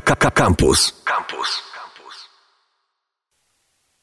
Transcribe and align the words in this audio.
Campus. 0.00 1.02
Campus. 1.04 1.68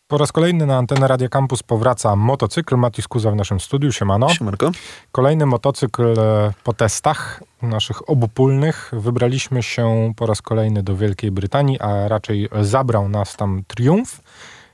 Po 0.08 0.18
raz 0.18 0.32
kolejny 0.32 0.66
na 0.66 0.78
antenę 0.78 1.08
Radia 1.08 1.30
Campus 1.30 1.64
powraca 1.64 2.16
motocykl. 2.16 2.78
Matius 2.78 3.08
Kuza 3.08 3.32
w 3.32 3.36
naszym 3.36 3.60
studiu. 3.60 3.92
Siemano. 3.92 4.30
Siemanko. 4.30 4.72
Kolejny 5.12 5.46
motocykl 5.46 6.20
e, 6.20 6.54
po 6.64 6.74
testach 6.74 7.44
naszych 7.62 8.10
obopólnych. 8.10 8.92
Wybraliśmy 8.94 9.64
się 9.64 10.14
po 10.16 10.26
raz 10.26 10.42
kolejny 10.42 10.84
do 10.84 10.96
Wielkiej 10.96 11.32
Brytanii, 11.32 11.80
a 11.80 12.08
raczej 12.08 12.50
zabrał 12.62 13.10
nas 13.10 13.36
tam 13.36 13.64
Triumph 13.68 14.20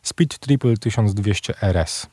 Speed 0.03 0.37
Triple 0.39 0.77
1200 0.77 1.53
RS. 1.61 2.07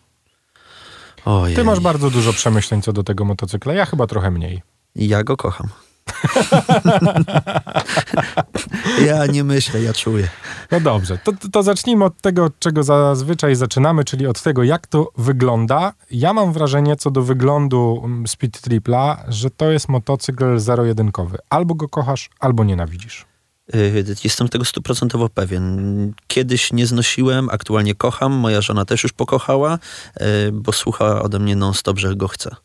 Ojej. 1.24 1.56
Ty 1.56 1.64
masz 1.64 1.80
bardzo 1.80 2.10
dużo 2.10 2.32
przemyśleń 2.32 2.82
co 2.82 2.92
do 2.92 3.02
tego 3.02 3.24
motocykla, 3.24 3.74
ja 3.74 3.86
chyba 3.86 4.06
trochę 4.06 4.30
mniej. 4.30 4.62
Ja 4.96 5.24
go 5.24 5.36
kocham. 5.36 5.68
ja 9.06 9.26
nie 9.26 9.44
myślę, 9.44 9.82
ja 9.82 9.92
czuję. 9.92 10.28
No 10.70 10.80
dobrze, 10.80 11.18
to, 11.18 11.32
to 11.52 11.62
zacznijmy 11.62 12.04
od 12.04 12.20
tego, 12.20 12.50
czego 12.58 12.82
zazwyczaj 12.82 13.54
zaczynamy, 13.54 14.04
czyli 14.04 14.26
od 14.26 14.42
tego, 14.42 14.62
jak 14.62 14.86
to 14.86 15.10
wygląda. 15.18 15.92
Ja 16.10 16.32
mam 16.32 16.52
wrażenie 16.52 16.96
co 16.96 17.10
do 17.10 17.22
wyglądu 17.22 18.02
mm, 18.04 18.26
Speed 18.26 18.60
Tripla, 18.60 19.24
że 19.28 19.50
to 19.50 19.70
jest 19.70 19.88
motocykl 19.88 20.58
zero-jedynkowy. 20.58 21.38
Albo 21.50 21.74
go 21.74 21.88
kochasz, 21.88 22.30
albo 22.40 22.64
nienawidzisz. 22.64 23.26
Y, 23.74 24.04
Jestem 24.24 24.48
tego 24.48 24.64
stuprocentowo 24.64 25.28
pewien. 25.28 26.14
Kiedyś 26.26 26.72
nie 26.72 26.86
znosiłem, 26.86 27.48
aktualnie 27.50 27.94
kocham. 27.94 28.32
Moja 28.32 28.60
żona 28.60 28.84
też 28.84 29.02
już 29.02 29.12
pokochała, 29.12 29.78
y, 30.20 30.52
bo 30.52 30.72
słucha 30.72 31.22
ode 31.22 31.38
mnie 31.38 31.56
non-stop, 31.56 31.98
że 31.98 32.16
go 32.16 32.28
chce. 32.28 32.56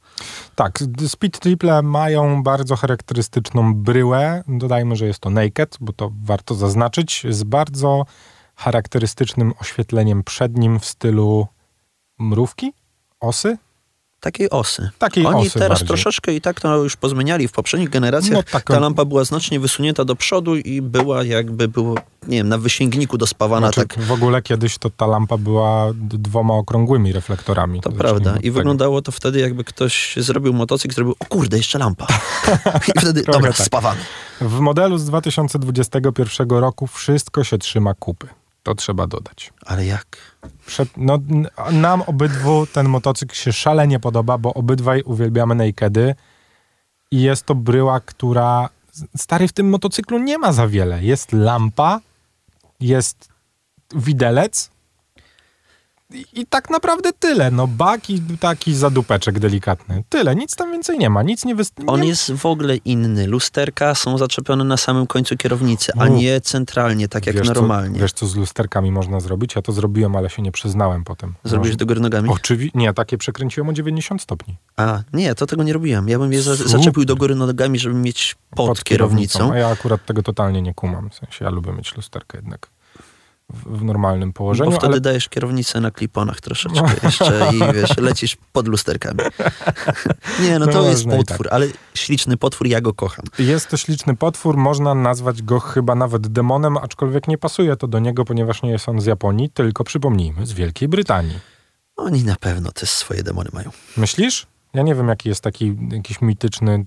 Tak, 0.55 0.79
Speed 1.07 1.39
Triple 1.39 1.81
mają 1.81 2.43
bardzo 2.43 2.75
charakterystyczną 2.75 3.75
bryłę. 3.75 4.43
Dodajmy, 4.47 4.95
że 4.95 5.05
jest 5.07 5.19
to 5.19 5.29
naked, 5.29 5.77
bo 5.81 5.93
to 5.93 6.11
warto 6.23 6.55
zaznaczyć, 6.55 7.25
z 7.29 7.43
bardzo 7.43 8.05
charakterystycznym 8.55 9.53
oświetleniem 9.59 10.23
przednim 10.23 10.79
w 10.79 10.85
stylu 10.85 11.47
mrówki, 12.19 12.73
osy. 13.19 13.57
Takiej 14.23 14.49
osy. 14.49 14.89
Takiej 14.99 15.25
Oni 15.25 15.47
osy 15.47 15.53
teraz 15.53 15.69
bardziej. 15.69 15.87
troszeczkę 15.87 16.33
i 16.33 16.41
tak 16.41 16.61
to 16.61 16.77
już 16.77 16.95
pozmieniali 16.95 17.47
w 17.47 17.51
poprzednich 17.51 17.89
generacjach. 17.89 18.45
No, 18.53 18.59
Ta 18.65 18.79
lampa 18.79 19.05
była 19.05 19.23
znacznie 19.23 19.59
wysunięta 19.59 20.05
do 20.05 20.15
przodu 20.15 20.55
i 20.55 20.81
była 20.81 21.23
jakby 21.23 21.67
było, 21.67 21.95
nie 22.27 22.37
wiem, 22.37 22.49
na 22.49 22.57
wysięgniku 22.57 23.17
dospawana. 23.17 23.67
Znaczy, 23.71 23.87
tak, 23.87 23.99
W 24.05 24.11
ogóle 24.11 24.41
kiedyś 24.41 24.77
to 24.77 24.89
ta 24.89 25.07
lampa 25.07 25.37
była 25.37 25.91
dwoma 25.95 26.53
okrągłymi 26.53 27.13
reflektorami. 27.13 27.81
to 27.81 27.89
Zacznijmy 27.89 28.09
prawda. 28.21 28.37
I 28.41 28.51
wyglądało 28.51 29.01
to 29.01 29.11
wtedy, 29.11 29.39
jakby 29.39 29.63
ktoś 29.63 30.15
zrobił 30.17 30.53
motocykl, 30.53 30.95
zrobił, 30.95 31.15
o 31.19 31.25
kurde, 31.25 31.57
jeszcze 31.57 31.79
lampa. 31.79 32.07
I 32.95 32.99
wtedy, 32.99 33.23
dobra, 33.23 33.53
tak. 33.53 33.65
spawamy. 33.65 33.99
W 34.41 34.59
modelu 34.59 34.97
z 34.97 35.05
2021 35.05 36.49
roku 36.49 36.87
wszystko 36.87 37.43
się 37.43 37.57
trzyma 37.57 37.93
kupy. 37.93 38.27
To 38.63 38.75
trzeba 38.75 39.07
dodać. 39.07 39.53
Ale 39.65 39.85
jak? 39.85 40.17
Przed, 40.65 40.89
no, 40.97 41.19
nam 41.71 42.01
obydwu 42.01 42.67
ten 42.67 42.89
motocykl 42.89 43.35
się 43.35 43.53
szalenie 43.53 43.99
podoba, 43.99 44.37
bo 44.37 44.53
obydwaj 44.53 45.01
uwielbiamy 45.01 45.55
nakedy 45.55 46.15
i 47.11 47.21
jest 47.21 47.45
to 47.45 47.55
bryła, 47.55 47.99
która 47.99 48.69
stary 49.17 49.47
w 49.47 49.53
tym 49.53 49.69
motocyklu 49.69 50.19
nie 50.19 50.37
ma 50.37 50.53
za 50.53 50.67
wiele. 50.67 51.03
Jest 51.03 51.31
lampa, 51.31 51.99
jest 52.79 53.29
widelec 53.95 54.72
i, 56.33 56.45
tak 56.45 56.69
naprawdę 56.69 57.13
tyle. 57.13 57.51
No 57.51 57.67
bak 57.67 58.09
i 58.09 58.21
taki 58.39 58.75
zadupeczek 58.75 59.39
delikatny. 59.39 60.03
Tyle, 60.09 60.35
nic 60.35 60.55
tam 60.55 60.71
więcej 60.71 60.97
nie 60.97 61.09
ma. 61.09 61.23
Nic 61.23 61.45
nie 61.45 61.55
występuje. 61.55 61.93
On 61.95 62.03
jest 62.03 62.31
w 62.31 62.45
ogóle 62.45 62.75
inny. 62.75 63.27
Lusterka 63.27 63.95
są 63.95 64.17
zaczepione 64.17 64.63
na 64.63 64.77
samym 64.77 65.07
końcu 65.07 65.37
kierownicy, 65.37 65.91
a 65.99 66.07
nie 66.07 66.41
centralnie, 66.41 67.07
tak 67.07 67.27
jak 67.27 67.35
wiesz, 67.35 67.47
normalnie. 67.47 67.95
Co, 67.95 68.01
wiesz, 68.01 68.13
co 68.13 68.27
z 68.27 68.35
lusterkami 68.35 68.91
można 68.91 69.19
zrobić? 69.19 69.55
Ja 69.55 69.61
to 69.61 69.71
zrobiłem, 69.71 70.15
ale 70.15 70.29
się 70.29 70.41
nie 70.41 70.51
przyznałem 70.51 71.03
potem. 71.03 71.33
Zrobiłeś 71.43 71.69
Można- 71.69 71.79
do 71.79 71.85
góry 71.85 71.99
nogami? 71.99 72.29
Oczywiście, 72.29 72.79
nie, 72.79 72.93
takie 72.93 73.17
przekręciłem 73.17 73.69
o 73.69 73.73
90 73.73 74.21
stopni. 74.21 74.57
A, 74.77 75.03
nie, 75.13 75.35
to 75.35 75.45
tego 75.45 75.63
nie 75.63 75.73
robiłem. 75.73 76.09
Ja 76.09 76.19
bym 76.19 76.33
je 76.33 76.41
za, 76.41 76.55
zaczepił 76.55 77.05
do 77.05 77.15
góry 77.15 77.35
nogami, 77.35 77.79
żeby 77.79 77.95
mieć 77.95 78.35
pod, 78.55 78.83
kierownicą. 78.83 79.53
A 79.53 79.57
ja 79.57 79.67
akurat 79.67 80.05
tego 80.05 80.23
totalnie 80.23 80.61
nie 80.61 80.73
kumam. 80.73 81.09
W 81.09 81.15
sensie 81.15 81.45
ja 81.45 81.51
lubię 81.51 81.73
mieć 81.73 81.95
lusterkę 81.95 82.37
jednak 82.37 82.72
w, 83.53 83.83
normalnym 83.83 84.29
Bo 84.29 84.33
położeniu, 84.33 84.71
wtedy 84.71 84.87
ale 84.87 85.01
dajesz 85.01 85.29
kierownicę 85.29 85.81
na 85.81 85.91
kliponach 85.91 86.41
troszeczkę 86.41 86.81
jeszcze 87.03 87.49
i 87.53 87.73
wiesz, 87.73 87.97
lecisz 87.97 88.37
pod 88.51 88.67
lusterkami. 88.67 89.19
nie, 90.43 90.59
no 90.59 90.65
No 90.65 90.71
to 90.71 90.89
jest 90.89 91.05
można 91.05 91.21
i 91.21 91.25
potwór, 91.25 91.47
ale 91.51 91.67
śliczny 91.93 92.37
potwór, 92.37 92.67
ja 92.67 92.81
go 92.81 92.93
kocham. 92.93 93.25
jest 93.39 93.69
to 93.69 93.77
śliczny 93.77 94.15
potwór. 94.15 94.57
Można 94.57 94.95
nazwać 94.95 95.41
go 95.41 95.59
chyba 95.59 95.95
nawet 95.95 96.27
demonem, 96.27 96.77
aczkolwiek 96.77 97.27
nie 97.27 97.37
pasuje 97.37 97.75
to 97.75 97.87
do 97.87 97.99
niego, 97.99 98.25
ponieważ 98.25 98.63
nie 98.63 98.69
jest 98.69 98.89
on 98.89 99.01
z 99.01 99.05
Japonii, 99.05 99.49
tylko 99.49 99.83
przypomnijmy, 99.83 100.45
z 100.45 100.53
Wielkiej 100.53 100.87
Brytanii. 100.87 101.39
Oni 101.95 102.23
na 102.23 102.35
pewno 102.35 102.71
też 102.71 102.89
swoje 102.89 103.23
demony 103.23 103.49
mają. 103.53 103.69
Myślisz? 103.97 104.47
Ja 104.73 104.83
nie 104.83 104.95
wiem, 104.95 105.07
jaki 105.07 105.29
jest 105.29 105.41
taki 105.41 105.75
jakiś 105.91 106.21
mityczny, 106.21 106.85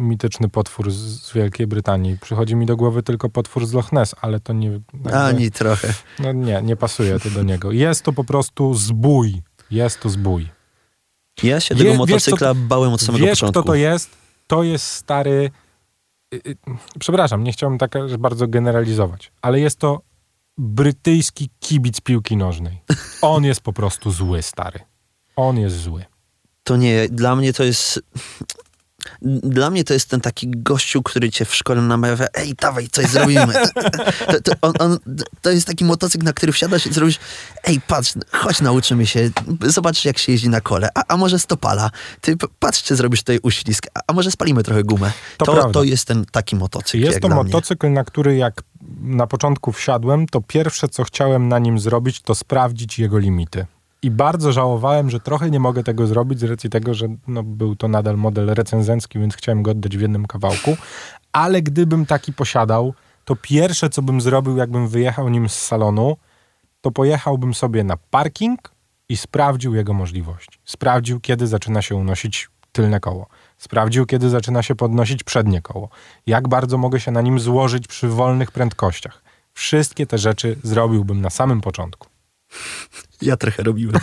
mityczny 0.00 0.48
potwór 0.48 0.90
z, 0.90 0.96
z 0.96 1.32
Wielkiej 1.32 1.66
Brytanii. 1.66 2.18
Przychodzi 2.20 2.56
mi 2.56 2.66
do 2.66 2.76
głowy 2.76 3.02
tylko 3.02 3.28
potwór 3.28 3.66
z 3.66 3.72
Loch 3.72 3.92
Ness, 3.92 4.14
ale 4.20 4.40
to 4.40 4.52
nie... 4.52 4.80
Ani 5.12 5.50
trochę. 5.50 5.94
No 6.18 6.32
nie, 6.32 6.62
nie 6.62 6.76
pasuje 6.76 7.20
to 7.20 7.30
do 7.30 7.42
niego. 7.42 7.72
Jest 7.72 8.02
to 8.02 8.12
po 8.12 8.24
prostu 8.24 8.74
zbój. 8.74 9.42
Jest 9.70 10.00
to 10.00 10.08
zbój. 10.08 10.48
Ja 11.42 11.60
się 11.60 11.74
tego 11.74 11.90
wiesz, 11.90 11.98
motocykla 11.98 12.54
bałem 12.54 12.92
od 12.92 13.00
samego 13.00 13.26
Wiesz, 13.26 13.40
początku. 13.40 13.62
kto 13.62 13.68
to 13.72 13.74
jest? 13.74 14.10
To 14.46 14.62
jest 14.62 14.86
stary... 14.86 15.50
y, 16.34 16.36
y, 16.46 16.56
Przepraszam, 16.98 17.44
nie 17.44 17.52
chciałbym 17.52 17.78
tak 17.78 17.92
bardzo 18.18 18.48
generalizować, 18.48 19.32
ale 19.42 19.60
jest 19.60 19.78
to 19.78 20.00
brytyjski 20.58 21.50
kibic 21.60 22.00
piłki 22.00 22.36
nożnej. 22.36 22.82
On 23.22 23.44
jest 23.44 23.60
po 23.60 23.72
prostu 23.72 24.10
zły, 24.10 24.42
stary. 24.42 24.80
On 25.36 25.58
jest 25.58 25.76
zły. 25.76 26.04
To 26.64 26.76
nie, 26.76 27.08
dla 27.08 27.36
mnie 27.36 27.52
to 27.52 27.64
jest... 27.64 28.00
Dla 29.42 29.70
mnie 29.70 29.84
to 29.84 29.94
jest 29.94 30.08
ten 30.08 30.20
taki 30.20 30.50
gościu, 30.50 31.02
który 31.02 31.30
cię 31.30 31.44
w 31.44 31.54
szkole 31.54 31.82
namawia, 31.82 32.26
ej, 32.34 32.54
dawaj, 32.54 32.88
coś 32.88 33.06
zrobimy. 33.06 33.54
To, 34.26 34.40
to, 34.40 34.52
on, 34.62 34.72
on, 34.78 34.98
to 35.42 35.50
jest 35.50 35.66
taki 35.66 35.84
motocykl, 35.84 36.24
na 36.24 36.32
który 36.32 36.52
wsiadasz 36.52 36.86
i 36.86 36.92
zrobisz, 36.92 37.18
ej, 37.64 37.80
patrz, 37.80 38.12
chodź, 38.32 38.60
nauczymy 38.60 39.06
się, 39.06 39.30
zobacz, 39.62 40.04
jak 40.04 40.18
się 40.18 40.32
jeździ 40.32 40.48
na 40.48 40.60
kole, 40.60 40.88
a, 40.94 41.02
a 41.08 41.16
może 41.16 41.38
stopala, 41.38 41.90
ty 42.20 42.36
patrz, 42.58 42.82
czy 42.82 42.96
zrobisz 42.96 43.20
tutaj 43.20 43.38
uślizg, 43.42 43.86
a, 43.94 44.00
a 44.06 44.12
może 44.12 44.30
spalimy 44.30 44.62
trochę 44.62 44.82
gumę. 44.84 45.12
To 45.36 45.46
To, 45.46 45.70
to, 45.70 45.82
jest 45.84 46.04
ten 46.04 46.24
taki 46.32 46.56
motocykl, 46.56 47.04
Jest 47.04 47.20
to 47.20 47.28
dla 47.28 47.36
mnie. 47.36 47.44
motocykl, 47.44 47.90
na 47.92 48.04
który 48.04 48.36
jak 48.36 48.62
na 49.00 49.26
początku 49.26 49.72
wsiadłem, 49.72 50.26
to 50.26 50.40
pierwsze, 50.40 50.88
co 50.88 51.04
chciałem 51.04 51.48
na 51.48 51.58
nim 51.58 51.78
zrobić, 51.78 52.20
to 52.20 52.34
sprawdzić 52.34 52.98
jego 52.98 53.18
limity. 53.18 53.66
I 54.02 54.10
bardzo 54.10 54.52
żałowałem, 54.52 55.10
że 55.10 55.20
trochę 55.20 55.50
nie 55.50 55.60
mogę 55.60 55.82
tego 55.84 56.06
zrobić 56.06 56.40
z 56.40 56.42
racji 56.42 56.70
tego, 56.70 56.94
że 56.94 57.08
no, 57.26 57.42
był 57.42 57.76
to 57.76 57.88
nadal 57.88 58.16
model 58.16 58.46
recenzencki, 58.46 59.18
więc 59.18 59.36
chciałem 59.36 59.62
go 59.62 59.70
oddać 59.70 59.96
w 59.96 60.00
jednym 60.00 60.26
kawałku. 60.26 60.76
Ale 61.32 61.62
gdybym 61.62 62.06
taki 62.06 62.32
posiadał, 62.32 62.94
to 63.24 63.36
pierwsze, 63.36 63.90
co 63.90 64.02
bym 64.02 64.20
zrobił, 64.20 64.56
jakbym 64.56 64.88
wyjechał 64.88 65.28
nim 65.28 65.48
z 65.48 65.54
salonu, 65.54 66.16
to 66.80 66.90
pojechałbym 66.90 67.54
sobie 67.54 67.84
na 67.84 67.96
parking 67.96 68.60
i 69.08 69.16
sprawdził 69.16 69.74
jego 69.74 69.92
możliwości. 69.92 70.58
Sprawdził, 70.64 71.20
kiedy 71.20 71.46
zaczyna 71.46 71.82
się 71.82 71.96
unosić 71.96 72.48
tylne 72.72 73.00
koło. 73.00 73.26
Sprawdził, 73.58 74.06
kiedy 74.06 74.30
zaczyna 74.30 74.62
się 74.62 74.74
podnosić 74.74 75.24
przednie 75.24 75.62
koło. 75.62 75.88
Jak 76.26 76.48
bardzo 76.48 76.78
mogę 76.78 77.00
się 77.00 77.10
na 77.10 77.20
nim 77.20 77.40
złożyć 77.40 77.86
przy 77.86 78.08
wolnych 78.08 78.50
prędkościach. 78.50 79.22
Wszystkie 79.52 80.06
te 80.06 80.18
rzeczy 80.18 80.56
zrobiłbym 80.62 81.20
na 81.20 81.30
samym 81.30 81.60
początku. 81.60 82.08
Ja 83.22 83.36
trochę 83.36 83.62
robiłem. 83.62 83.96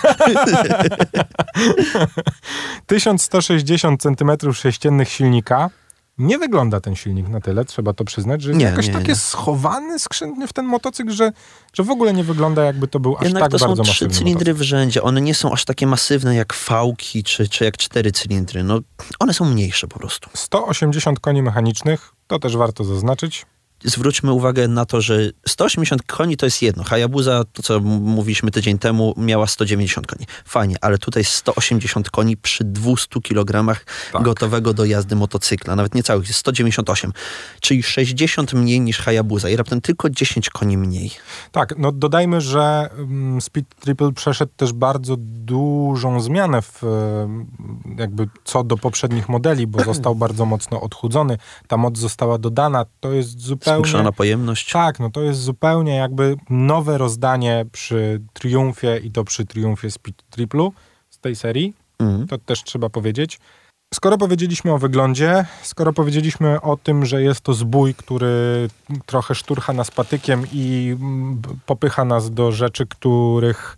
1160 2.85 4.01
cm 4.01 4.53
sześciennych 4.53 5.09
silnika. 5.09 5.69
Nie 6.17 6.37
wygląda 6.37 6.81
ten 6.81 6.95
silnik 6.95 7.29
na 7.29 7.41
tyle, 7.41 7.65
trzeba 7.65 7.93
to 7.93 8.05
przyznać, 8.05 8.41
że 8.41 8.49
jest 8.49 8.59
Nie, 8.59 8.65
jakoś 8.65 8.87
nie, 8.87 8.93
takie 8.93 9.07
nie. 9.07 9.15
schowany, 9.15 9.99
skrzętny 9.99 10.47
w 10.47 10.53
ten 10.53 10.65
motocykl, 10.65 11.11
że, 11.11 11.31
że 11.73 11.83
w 11.83 11.89
ogóle 11.89 12.13
nie 12.13 12.23
wygląda 12.23 12.63
jakby 12.63 12.87
to 12.87 12.99
był 12.99 13.17
aż 13.17 13.23
Jednak 13.23 13.43
tak 13.43 13.51
to 13.51 13.59
są 13.59 13.67
bardzo 13.67 13.83
trzy 13.83 13.91
masywny 13.91 14.15
cylindry 14.15 14.53
w 14.53 14.61
rzędzie. 14.61 15.03
One 15.03 15.21
nie 15.21 15.35
są 15.35 15.51
aż 15.51 15.65
takie 15.65 15.87
masywne 15.87 16.35
jak 16.35 16.53
fałki 16.53 17.23
czy, 17.23 17.49
czy 17.49 17.63
jak 17.63 17.77
cztery 17.77 18.11
cylindry. 18.11 18.63
No, 18.63 18.79
one 19.19 19.33
są 19.33 19.45
mniejsze 19.45 19.87
po 19.87 19.99
prostu. 19.99 20.29
180 20.33 21.19
koni 21.19 21.41
mechanicznych, 21.41 22.11
to 22.27 22.39
też 22.39 22.57
warto 22.57 22.83
zaznaczyć. 22.83 23.45
Zwróćmy 23.83 24.31
uwagę 24.31 24.67
na 24.67 24.85
to, 24.85 25.01
że 25.01 25.19
180 25.47 26.03
koni 26.03 26.37
to 26.37 26.45
jest 26.45 26.61
jedno. 26.61 26.83
Hayabusa, 26.83 27.43
to 27.53 27.63
co 27.63 27.79
mówiliśmy 27.79 28.51
tydzień 28.51 28.77
temu, 28.77 29.13
miała 29.17 29.47
190 29.47 30.07
koni. 30.07 30.25
Fajnie, 30.45 30.75
ale 30.81 30.97
tutaj 30.97 31.23
180 31.23 32.09
koni 32.09 32.37
przy 32.37 32.63
200 32.63 33.21
kg 33.21 33.77
Tak. 34.11 34.23
gotowego 34.23 34.73
do 34.73 34.85
jazdy 34.85 35.15
motocykla. 35.15 35.75
Nawet 35.75 35.95
nie 35.95 36.03
całych, 36.03 36.27
jest 36.27 36.39
198. 36.39 37.13
Czyli 37.61 37.83
60 37.83 38.53
mniej 38.53 38.81
niż 38.81 38.99
Hayabusa 38.99 39.49
i 39.49 39.55
raptem 39.55 39.81
tylko 39.81 40.09
10 40.09 40.49
koni 40.49 40.77
mniej. 40.77 41.11
Tak, 41.51 41.73
no 41.77 41.91
dodajmy, 41.91 42.41
że 42.41 42.89
mm, 42.97 43.41
Speed 43.41 43.75
Triple 43.79 44.11
przeszedł 44.13 44.51
też 44.57 44.73
bardzo 44.73 45.15
dużą 45.19 46.21
zmianę 46.21 46.61
w, 46.61 46.83
e, 46.83 47.97
jakby 47.97 48.29
co 48.43 48.63
do 48.63 48.77
poprzednich 48.77 49.29
modeli, 49.29 49.67
bo 49.67 49.83
został 49.83 50.15
bardzo 50.15 50.45
mocno 50.45 50.81
odchudzony. 50.81 51.37
Ta 51.67 51.77
moc 51.77 51.97
została 51.97 52.37
dodana. 52.37 52.85
To 52.99 53.11
jest 53.11 53.39
zupełnie 53.39 53.66
zupełnie... 53.67 53.83
Zwiększona 53.83 54.11
pojemność. 54.11 54.71
Tak, 54.71 54.99
no 54.99 55.09
to 55.09 55.21
jest 55.21 55.39
zupełnie 55.39 55.95
jakby 55.95 56.35
nowe 56.49 56.97
rozdanie 56.97 57.65
przy 57.71 58.21
Triumfie 58.33 58.97
i 59.03 59.11
to 59.11 59.23
przy 59.23 59.45
Triumfie 59.45 59.91
Speed 59.91 60.23
Triplu 60.29 60.73
z 61.09 61.19
tej 61.19 61.35
serii. 61.35 61.73
Mhm. 61.99 62.27
To 62.27 62.37
też 62.37 62.63
trzeba 62.63 62.89
powiedzieć. 62.89 63.39
Skoro 63.93 64.17
powiedzieliśmy 64.17 64.73
o 64.73 64.77
wyglądzie, 64.77 65.45
skoro 65.63 65.93
powiedzieliśmy 65.93 66.61
o 66.61 66.77
tym, 66.77 67.05
że 67.05 67.21
jest 67.23 67.41
to 67.41 67.53
zbój, 67.53 67.93
który 67.93 68.67
trochę 69.05 69.35
szturcha 69.35 69.73
nas 69.73 69.91
patykiem 69.91 70.43
i 70.53 70.95
mm, 70.99 71.41
popycha 71.65 72.05
nas 72.05 72.31
do 72.31 72.51
rzeczy, 72.51 72.85
których 72.85 73.77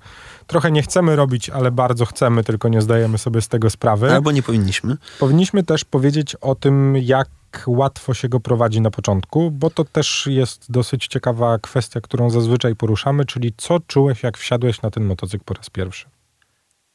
trochę 0.49 0.71
nie 0.71 0.81
chcemy 0.81 1.15
robić, 1.15 1.49
ale 1.49 1.71
bardzo 1.71 2.05
chcemy, 2.05 2.43
tylko 2.43 2.69
nie 2.69 2.81
zdajemy 2.81 3.17
sobie 3.17 3.41
z 3.41 3.47
tego 3.47 3.69
sprawy. 3.69 4.11
Albo 4.11 4.31
nie 4.31 4.43
powinniśmy. 4.43 4.97
Powinniśmy 5.19 5.63
też 5.63 5.85
powiedzieć 5.85 6.35
o 6.35 6.55
tym, 6.55 6.97
jak 6.97 7.29
łatwo 7.67 8.13
się 8.13 8.29
go 8.29 8.39
prowadzi 8.39 8.81
na 8.81 8.91
początku, 8.91 9.51
bo 9.51 9.69
to 9.69 9.85
też 9.85 10.27
jest 10.31 10.71
dosyć 10.71 11.07
ciekawa 11.07 11.59
kwestia, 11.59 12.01
którą 12.01 12.29
zazwyczaj 12.29 12.75
poruszamy, 12.75 13.25
czyli 13.25 13.53
co 13.57 13.79
czułeś, 13.79 14.23
jak 14.23 14.37
wsiadłeś 14.37 14.81
na 14.81 14.91
ten 14.91 15.03
motocykl 15.05 15.43
po 15.45 15.53
raz 15.53 15.69
pierwszy? 15.69 16.05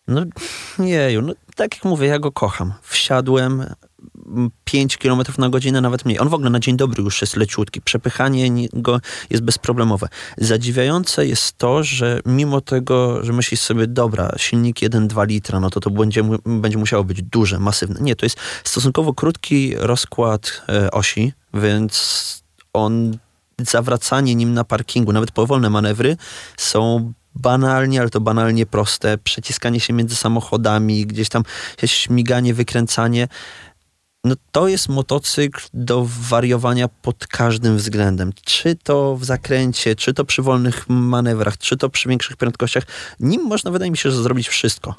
No 0.08 0.22
jeju, 0.78 1.22
no 1.22 1.32
tak 1.56 1.74
jak 1.74 1.84
mówię, 1.84 2.06
ja 2.06 2.18
go 2.18 2.32
kocham. 2.32 2.72
Wsiadłem 2.82 3.64
5 4.64 4.96
km 4.98 5.22
na 5.38 5.48
godzinę, 5.48 5.80
nawet 5.80 6.04
mniej. 6.04 6.20
On 6.20 6.28
w 6.28 6.34
ogóle 6.34 6.50
na 6.50 6.60
dzień 6.60 6.76
dobry 6.76 7.02
już 7.02 7.20
jest 7.20 7.36
leciutki. 7.36 7.80
Przepychanie 7.80 8.50
ni- 8.50 8.68
go 8.72 9.00
jest 9.30 9.42
bezproblemowe. 9.42 10.08
Zadziwiające 10.38 11.26
jest 11.26 11.58
to, 11.58 11.82
że 11.82 12.20
mimo 12.26 12.60
tego, 12.60 13.24
że 13.24 13.32
myślisz 13.32 13.60
sobie, 13.60 13.86
dobra, 13.86 14.32
silnik 14.36 14.76
1,2 14.76 15.26
litra, 15.26 15.60
no 15.60 15.70
to 15.70 15.80
to 15.80 15.90
będzie, 15.90 16.22
będzie 16.46 16.78
musiało 16.78 17.04
być 17.04 17.22
duże, 17.22 17.58
masywne. 17.58 18.00
Nie, 18.00 18.16
to 18.16 18.26
jest 18.26 18.36
stosunkowo 18.64 19.14
krótki 19.14 19.74
rozkład 19.76 20.62
e, 20.68 20.90
osi, 20.90 21.32
więc 21.54 22.44
on 22.72 23.18
zawracanie 23.58 24.34
nim 24.34 24.54
na 24.54 24.64
parkingu, 24.64 25.12
nawet 25.12 25.30
powolne 25.30 25.70
manewry 25.70 26.16
są 26.56 27.12
banalnie, 27.34 28.00
ale 28.00 28.10
to 28.10 28.20
banalnie 28.20 28.66
proste. 28.66 29.18
Przeciskanie 29.18 29.80
się 29.80 29.92
między 29.92 30.16
samochodami, 30.16 31.06
gdzieś 31.06 31.28
tam 31.28 31.42
śmiganie, 31.86 32.54
wykręcanie. 32.54 33.28
No 34.24 34.34
to 34.52 34.68
jest 34.68 34.88
motocykl 34.88 35.60
do 35.74 36.06
wariowania 36.20 36.88
pod 36.88 37.26
każdym 37.26 37.76
względem. 37.76 38.32
Czy 38.44 38.76
to 38.76 39.16
w 39.16 39.24
zakręcie, 39.24 39.96
czy 39.96 40.14
to 40.14 40.24
przy 40.24 40.42
wolnych 40.42 40.88
manewrach, 40.88 41.58
czy 41.58 41.76
to 41.76 41.88
przy 41.88 42.08
większych 42.08 42.36
prędkościach. 42.36 42.84
Nim 43.20 43.42
można, 43.42 43.70
wydaje 43.70 43.90
mi 43.90 43.96
się, 43.96 44.10
że 44.10 44.22
zrobić 44.22 44.48
wszystko. 44.48 44.94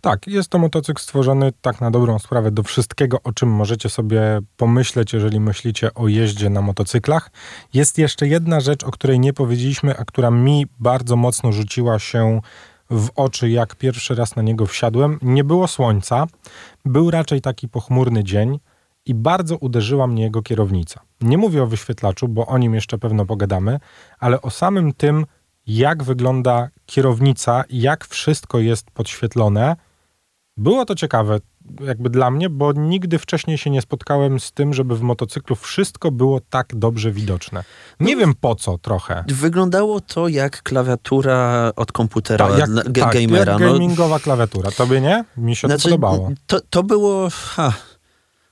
Tak, 0.00 0.26
jest 0.26 0.48
to 0.48 0.58
motocykl 0.58 1.02
stworzony 1.02 1.52
tak 1.62 1.80
na 1.80 1.90
dobrą 1.90 2.18
sprawę 2.18 2.50
do 2.50 2.62
wszystkiego, 2.62 3.22
o 3.24 3.32
czym 3.32 3.48
możecie 3.48 3.88
sobie 3.88 4.40
pomyśleć, 4.56 5.12
jeżeli 5.12 5.40
myślicie 5.40 5.94
o 5.94 6.08
jeździe 6.08 6.50
na 6.50 6.62
motocyklach. 6.62 7.30
Jest 7.74 7.98
jeszcze 7.98 8.28
jedna 8.28 8.60
rzecz, 8.60 8.84
o 8.84 8.90
której 8.90 9.20
nie 9.20 9.32
powiedzieliśmy, 9.32 9.98
a 9.98 10.04
która 10.04 10.30
mi 10.30 10.66
bardzo 10.78 11.16
mocno 11.16 11.52
rzuciła 11.52 11.98
się 11.98 12.40
w 12.90 13.10
oczy, 13.16 13.50
jak 13.50 13.74
pierwszy 13.74 14.14
raz 14.14 14.36
na 14.36 14.42
niego 14.42 14.66
wsiadłem. 14.66 15.18
Nie 15.22 15.44
było 15.44 15.68
słońca, 15.68 16.26
był 16.84 17.10
raczej 17.10 17.40
taki 17.40 17.68
pochmurny 17.68 18.24
dzień 18.24 18.58
i 19.06 19.14
bardzo 19.14 19.56
uderzyła 19.56 20.06
mnie 20.06 20.22
jego 20.22 20.42
kierownica. 20.42 21.00
Nie 21.20 21.38
mówię 21.38 21.62
o 21.62 21.66
wyświetlaczu, 21.66 22.28
bo 22.28 22.46
o 22.46 22.58
nim 22.58 22.74
jeszcze 22.74 22.98
pewno 22.98 23.26
pogadamy, 23.26 23.80
ale 24.18 24.42
o 24.42 24.50
samym 24.50 24.92
tym, 24.92 25.26
jak 25.66 26.02
wygląda 26.02 26.68
kierownica 26.86 27.64
jak 27.70 28.06
wszystko 28.06 28.58
jest 28.58 28.90
podświetlone. 28.90 29.76
Było 30.56 30.84
to 30.84 30.94
ciekawe, 30.94 31.40
jakby 31.80 32.10
dla 32.10 32.30
mnie, 32.30 32.50
bo 32.50 32.72
nigdy 32.72 33.18
wcześniej 33.18 33.58
się 33.58 33.70
nie 33.70 33.82
spotkałem 33.82 34.40
z 34.40 34.52
tym, 34.52 34.74
żeby 34.74 34.96
w 34.96 35.02
motocyklu 35.02 35.56
wszystko 35.56 36.10
było 36.10 36.40
tak 36.50 36.74
dobrze 36.74 37.10
widoczne. 37.12 37.64
Nie 38.00 38.16
wiem 38.16 38.34
po 38.34 38.54
co 38.54 38.78
trochę. 38.78 39.24
Wyglądało 39.28 40.00
to 40.00 40.28
jak 40.28 40.62
klawiatura 40.62 41.72
od 41.76 41.92
komputera 41.92 42.48
Tak, 42.48 42.58
jak, 42.58 42.68
tak, 42.84 43.14
gamera. 43.14 43.52
jak 43.52 43.62
no, 43.62 43.72
gamingowa 43.72 44.18
klawiatura. 44.18 44.70
Tobie 44.70 45.00
nie? 45.00 45.24
Mi 45.36 45.56
się 45.56 45.68
Znaczy, 45.68 45.82
to 45.82 45.88
podobało. 45.88 46.30
To, 46.46 46.60
to 46.70 46.82
było. 46.82 47.28
Ha, 47.32 47.72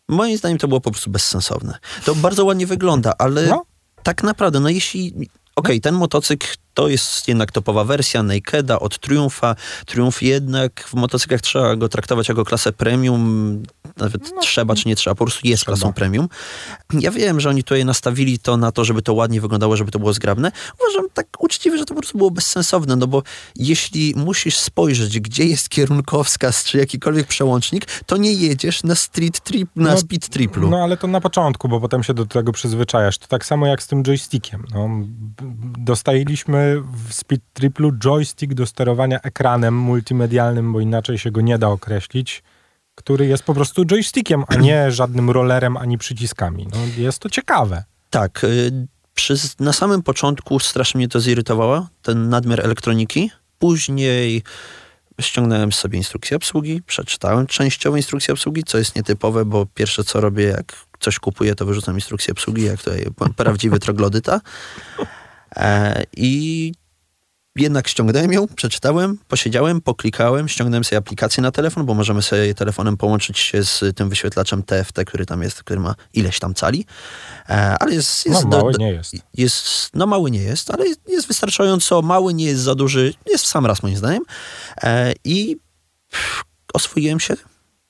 moim 0.08 0.36
zdaniem 0.38 0.58
to 0.58 0.68
było 0.68 0.80
po 0.80 0.90
prostu 0.90 1.10
bezsensowne. 1.10 1.78
To 2.04 2.14
bardzo 2.14 2.44
ładnie 2.44 2.66
wygląda, 2.66 3.12
ale 3.18 3.46
No. 3.46 3.64
tak 4.02 4.22
naprawdę, 4.22 4.60
no 4.60 4.68
jeśli. 4.68 5.28
Okej, 5.56 5.80
ten 5.80 5.94
motocykl 5.94 6.46
to 6.74 6.88
jest 6.88 7.28
jednak 7.28 7.52
topowa 7.52 7.84
wersja 7.84 8.22
Nakeda 8.22 8.78
od 8.78 8.98
Triumfa. 8.98 9.54
Triumph 9.86 10.22
jednak 10.22 10.80
w 10.80 10.94
motocyklach 10.94 11.40
trzeba 11.40 11.76
go 11.76 11.88
traktować 11.88 12.28
jako 12.28 12.44
klasę 12.44 12.72
premium. 12.72 13.62
Nawet 13.96 14.40
trzeba 14.40 14.74
czy 14.74 14.88
nie 14.88 14.96
trzeba, 14.96 15.14
po 15.14 15.24
prostu 15.24 15.46
jest 15.48 15.60
No, 15.62 15.64
Trzeba. 15.64 15.76
klasą 15.76 15.92
premium. 15.92 16.28
Ja 16.92 17.10
wiem, 17.10 17.40
że 17.40 17.48
oni 17.48 17.64
tutaj 17.64 17.84
nastawili 17.84 18.38
to 18.38 18.56
na 18.56 18.72
to, 18.72 18.84
żeby 18.84 19.02
to 19.02 19.14
ładnie 19.14 19.40
wyglądało, 19.40 19.76
żeby 19.76 19.90
to 19.90 19.98
było 19.98 20.12
zgrabne. 20.12 20.52
Uważam 20.80 21.10
tak 21.14 21.26
uczciwie, 21.38 21.78
że 21.78 21.84
to 21.84 21.94
po 21.94 22.00
prostu 22.00 22.18
było 22.18 22.30
bezsensowne, 22.30 22.96
no 22.96 23.06
bo 23.06 23.22
jeśli 23.56 24.14
musisz 24.16 24.56
spojrzeć, 24.58 25.20
gdzie 25.20 25.44
jest 25.44 25.68
kierunkowskaz 25.68 26.64
czy 26.64 26.78
jakikolwiek 26.78 27.26
przełącznik, 27.26 27.84
to 28.06 28.16
nie 28.16 28.32
jedziesz 28.32 28.82
na 28.82 28.94
street 28.94 29.40
trip, 29.40 29.70
na 29.76 29.90
No, 29.90 29.98
speed 29.98 30.28
triplu. 30.28 30.70
No 30.70 30.76
ale 30.84 30.96
to 30.96 31.06
na 31.06 31.20
początku, 31.20 31.68
bo 31.68 31.80
potem 31.80 32.02
się 32.02 32.14
do 32.14 32.26
tego 32.26 32.52
przyzwyczajasz. 32.52 33.18
To 33.18 33.26
tak 33.26 33.44
samo 33.46 33.66
jak 33.66 33.82
z 33.82 33.86
tym 33.86 34.02
joystickiem. 34.02 34.64
No, 34.74 34.88
b- 34.88 35.74
w 36.76 37.14
Speed 37.14 37.44
Triplu 37.52 37.92
joystick 37.92 38.54
do 38.54 38.66
sterowania 38.66 39.20
ekranem 39.20 39.74
multimedialnym, 39.74 40.72
bo 40.72 40.80
inaczej 40.80 41.18
się 41.18 41.30
go 41.30 41.40
nie 41.40 41.58
da 41.58 41.68
określić, 41.68 42.42
który 42.94 43.26
jest 43.26 43.42
po 43.42 43.54
prostu 43.54 43.84
joystickiem, 43.84 44.44
a 44.48 44.54
nie 44.54 44.90
żadnym 45.00 45.30
rollerem 45.30 45.76
ani 45.76 45.98
przyciskami. 45.98 46.68
No, 46.72 46.78
jest 46.96 47.18
to 47.18 47.30
ciekawe. 47.30 47.84
Tak, 48.10 48.44
y, 48.44 48.86
przy, 49.14 49.34
na 49.60 49.72
samym 49.72 50.02
początku 50.02 50.58
strasznie 50.58 50.98
mnie 50.98 51.08
to 51.08 51.20
zirytowało, 51.20 51.88
ten 52.02 52.28
nadmiar 52.28 52.60
elektroniki. 52.60 53.30
Później 53.58 54.42
ściągnąłem 55.20 55.72
sobie 55.72 55.98
instrukcję 55.98 56.36
obsługi, 56.36 56.82
przeczytałem 56.86 57.46
częściowo 57.46 57.96
instrukcję 57.96 58.34
obsługi, 58.34 58.64
co 58.64 58.78
jest 58.78 58.96
nietypowe, 58.96 59.44
bo 59.44 59.66
pierwsze 59.66 60.04
co 60.04 60.20
robię, 60.20 60.44
jak 60.44 60.72
coś 61.00 61.18
kupuję, 61.18 61.54
to 61.54 61.66
wyrzucam 61.66 61.94
instrukcję 61.94 62.32
obsługi, 62.32 62.64
jak 62.64 62.78
tutaj 62.82 63.06
prawdziwy 63.36 63.78
troglodyta. 63.78 64.40
E, 65.56 66.02
I 66.16 66.72
jednak 67.56 67.88
ściągnąłem 67.88 68.32
ją, 68.32 68.46
przeczytałem, 68.48 69.18
posiedziałem, 69.28 69.80
poklikałem, 69.80 70.48
ściągnąłem 70.48 70.84
sobie 70.84 70.98
aplikację 70.98 71.42
na 71.42 71.50
telefon, 71.50 71.86
bo 71.86 71.94
możemy 71.94 72.22
sobie 72.22 72.54
telefonem 72.54 72.96
połączyć 72.96 73.38
się 73.38 73.64
z 73.64 73.84
tym 73.96 74.08
wyświetlaczem 74.08 74.62
TFT, 74.62 75.04
który 75.06 75.26
tam 75.26 75.42
jest, 75.42 75.62
który 75.62 75.80
ma 75.80 75.94
ileś 76.14 76.38
tam 76.38 76.54
cali. 76.54 76.86
E, 77.48 77.76
ale 77.80 77.94
jest, 77.94 78.26
No 78.26 78.32
jest 78.32 78.46
mały 78.46 78.72
nie 78.78 78.90
jest. 78.92 79.14
jest, 79.34 79.90
no 79.94 80.06
mały 80.06 80.30
nie 80.30 80.42
jest, 80.42 80.70
ale 80.70 80.88
jest, 80.88 81.00
jest 81.08 81.28
wystarczająco 81.28 82.02
mały, 82.02 82.34
nie 82.34 82.44
jest 82.44 82.62
za 82.62 82.74
duży, 82.74 83.14
jest 83.26 83.44
w 83.44 83.48
sam 83.48 83.66
raz 83.66 83.82
moim 83.82 83.96
zdaniem. 83.96 84.22
E, 84.82 85.12
I 85.24 85.56
pff, 86.10 86.44
oswoiłem 86.74 87.20
się, 87.20 87.34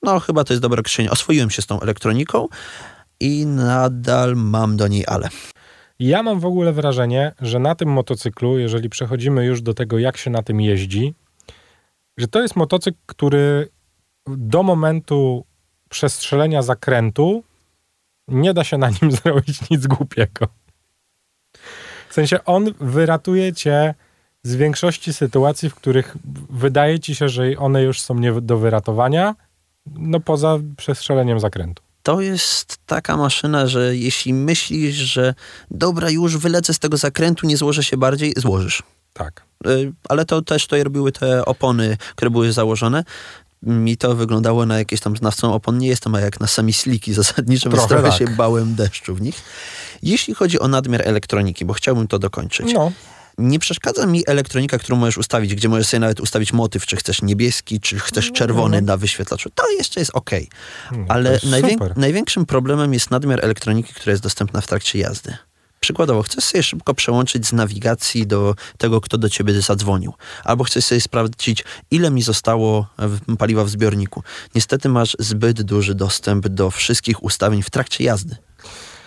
no 0.03 0.21
chyba 0.21 0.45
to 0.45 0.53
jest 0.53 0.63
dobre 0.63 0.81
określenie, 0.81 1.11
oswoiłem 1.11 1.51
się 1.51 1.63
z 1.63 1.67
tą 1.67 1.81
elektroniką 1.81 2.49
i 3.21 3.47
nadal 3.47 4.37
mam 4.37 4.77
do 4.77 4.89
niej 4.89 5.05
ale. 5.07 5.29
Ja 5.99 6.23
mam 6.23 6.41
w 6.41 6.47
ogóle 6.47 6.73
wrażenie, 6.73 7.33
że 7.41 7.59
na 7.59 7.75
tym 7.75 7.89
motocyklu, 7.89 8.59
jeżeli 8.59 8.89
przechodzimy 8.89 9.45
już 9.45 9.63
do 9.63 9.75
tego, 9.75 9.99
jak 9.99 10.17
się 10.17 10.31
na 10.31 10.43
tym 10.43 10.61
jeździ, 10.61 11.15
że 12.17 12.29
to 12.29 12.43
jest 12.43 12.57
motocykl, 12.57 12.99
który 13.07 13.69
do 14.27 14.63
momentu 14.63 15.45
przestrzelenia 15.89 16.63
zakrętu 16.63 17.45
nie 18.29 18.55
da 18.55 18.65
się 18.65 18.79
na 18.79 18.91
nim 18.91 19.13
zrobić 19.23 19.71
nic 19.71 19.87
głupiego. 19.87 20.49
W 22.09 22.15
sensie 22.15 22.45
on 22.45 22.75
wyratuje 22.81 23.53
cię 23.53 23.95
z 24.43 24.57
większości 24.57 25.13
sytuacji, 25.13 25.71
w 25.71 25.75
których 25.75 26.17
wydaje 26.51 27.01
ci 27.01 27.15
się, 27.15 27.29
że 27.29 27.59
one 27.59 27.83
już 27.83 28.01
są 28.01 28.15
nie 28.15 28.33
do 28.33 28.59
wyratowania, 28.59 29.35
no 29.87 30.21
poza 30.21 30.59
przestrzeleniem 30.77 31.41
zakrętu. 31.41 31.88
To 32.09 32.21
jest 32.21 32.79
taka 32.87 33.17
maszyna, 33.17 33.67
że 33.67 33.97
jeśli 33.97 34.35
myślisz, 34.35 34.95
że 34.95 35.35
dobra, 35.71 36.11
już 36.11 36.37
wylecę 36.37 36.75
z 36.75 36.79
tego 36.79 36.97
zakrętu, 36.97 37.47
nie 37.47 37.57
złożę 37.57 37.85
się 37.85 37.97
bardziej, 37.97 38.35
złożysz. 38.37 38.83
Tak. 39.13 39.43
Y, 39.67 39.93
ale 40.09 40.25
to 40.25 40.43
też 40.43 40.67
to 40.67 40.85
robiły 40.85 41.13
te 41.13 41.45
opony, 41.45 41.97
które 42.17 42.31
były 42.31 42.53
założone. 42.53 43.05
Mi 43.63 43.97
to 43.97 44.15
wyglądało 44.15 44.67
na 44.67 44.79
jakieś 44.79 45.01
tam 45.01 45.17
znawcą 45.17 45.55
opon. 45.55 45.79
Nie 45.79 45.89
jestem 45.89 46.15
a 46.15 46.21
jak 46.21 46.41
na 46.41 46.47
sami 46.47 46.73
sliki 46.73 47.13
zasadniczo, 47.15 47.71
Trochę 47.71 47.89
trochę 47.89 48.09
tak. 48.09 48.19
się 48.19 48.27
bałem 48.27 48.75
deszczu 48.75 49.15
w 49.15 49.21
nich. 49.21 49.43
Jeśli 50.03 50.35
chodzi 50.35 50.61
o 50.61 50.69
nadmiar 50.69 51.03
elektroniki, 51.09 51.65
bo 51.65 51.73
chciałbym 51.73 52.09
to 52.09 52.19
dokończyć. 52.19 52.73
No, 52.75 52.93
Nie 53.39 53.59
przeszkadza 53.59 54.07
mi 54.07 54.23
elektronika, 54.27 54.79
którą 54.79 54.97
możesz 54.97 55.19
ustawić, 55.19 55.55
gdzie 55.55 55.69
możesz 55.69 55.87
sobie 55.87 56.01
nawet 56.01 56.21
ustawić 56.21 56.53
motyw, 56.53 56.87
czy 56.87 56.97
chcesz 56.97 57.23
niebieski, 57.23 57.81
czy 57.81 57.99
chcesz 57.99 58.33
czerwony 58.33 58.83
na 58.83 58.97
wyświetlaczu. 58.97 59.51
To 59.55 59.71
jeszcze 59.71 60.01
jest 60.01 60.11
ok. 60.15 60.31
no 60.93 60.99
to 61.07 61.13
Ale 61.13 61.33
jest 61.33 61.45
najwię- 61.45 61.77
największym 61.97 62.47
problemem 62.47 62.95
jest 62.95 63.11
nadmiar 63.11 63.45
elektroniki, 63.45 63.95
która 63.95 64.11
jest 64.11 64.23
dostępna 64.23 64.61
w 64.61 64.67
trakcie 64.67 64.99
jazdy. 64.99 65.37
Przykładowo, 65.81 66.23
chcesz 66.23 66.45
sobie 66.45 66.63
szybko 66.63 66.95
przełączyć 66.95 67.47
z 67.47 67.53
nawigacji 67.53 68.27
do 68.27 68.55
tego, 68.79 69.01
kto 69.01 69.19
do 69.19 69.29
ciebie 69.31 69.61
zadzwonił. 69.63 70.13
Albo 70.45 70.65
chcesz 70.65 70.85
sobie 70.85 71.01
sprawdzić, 71.01 71.65
ile 71.91 72.11
mi 72.11 72.23
zostało 72.23 72.87
paliwa 73.39 73.65
w 73.65 73.69
zbiorniku. 73.69 74.23
Niestety 74.55 74.89
masz 74.89 75.17
zbyt 75.19 75.63
duży 75.63 75.95
dostęp 75.95 76.49
do 76.49 76.71
wszystkich 76.71 77.23
ustawień 77.23 77.63
w 77.63 77.71
trakcie 77.71 78.05
jazdy. 78.05 78.37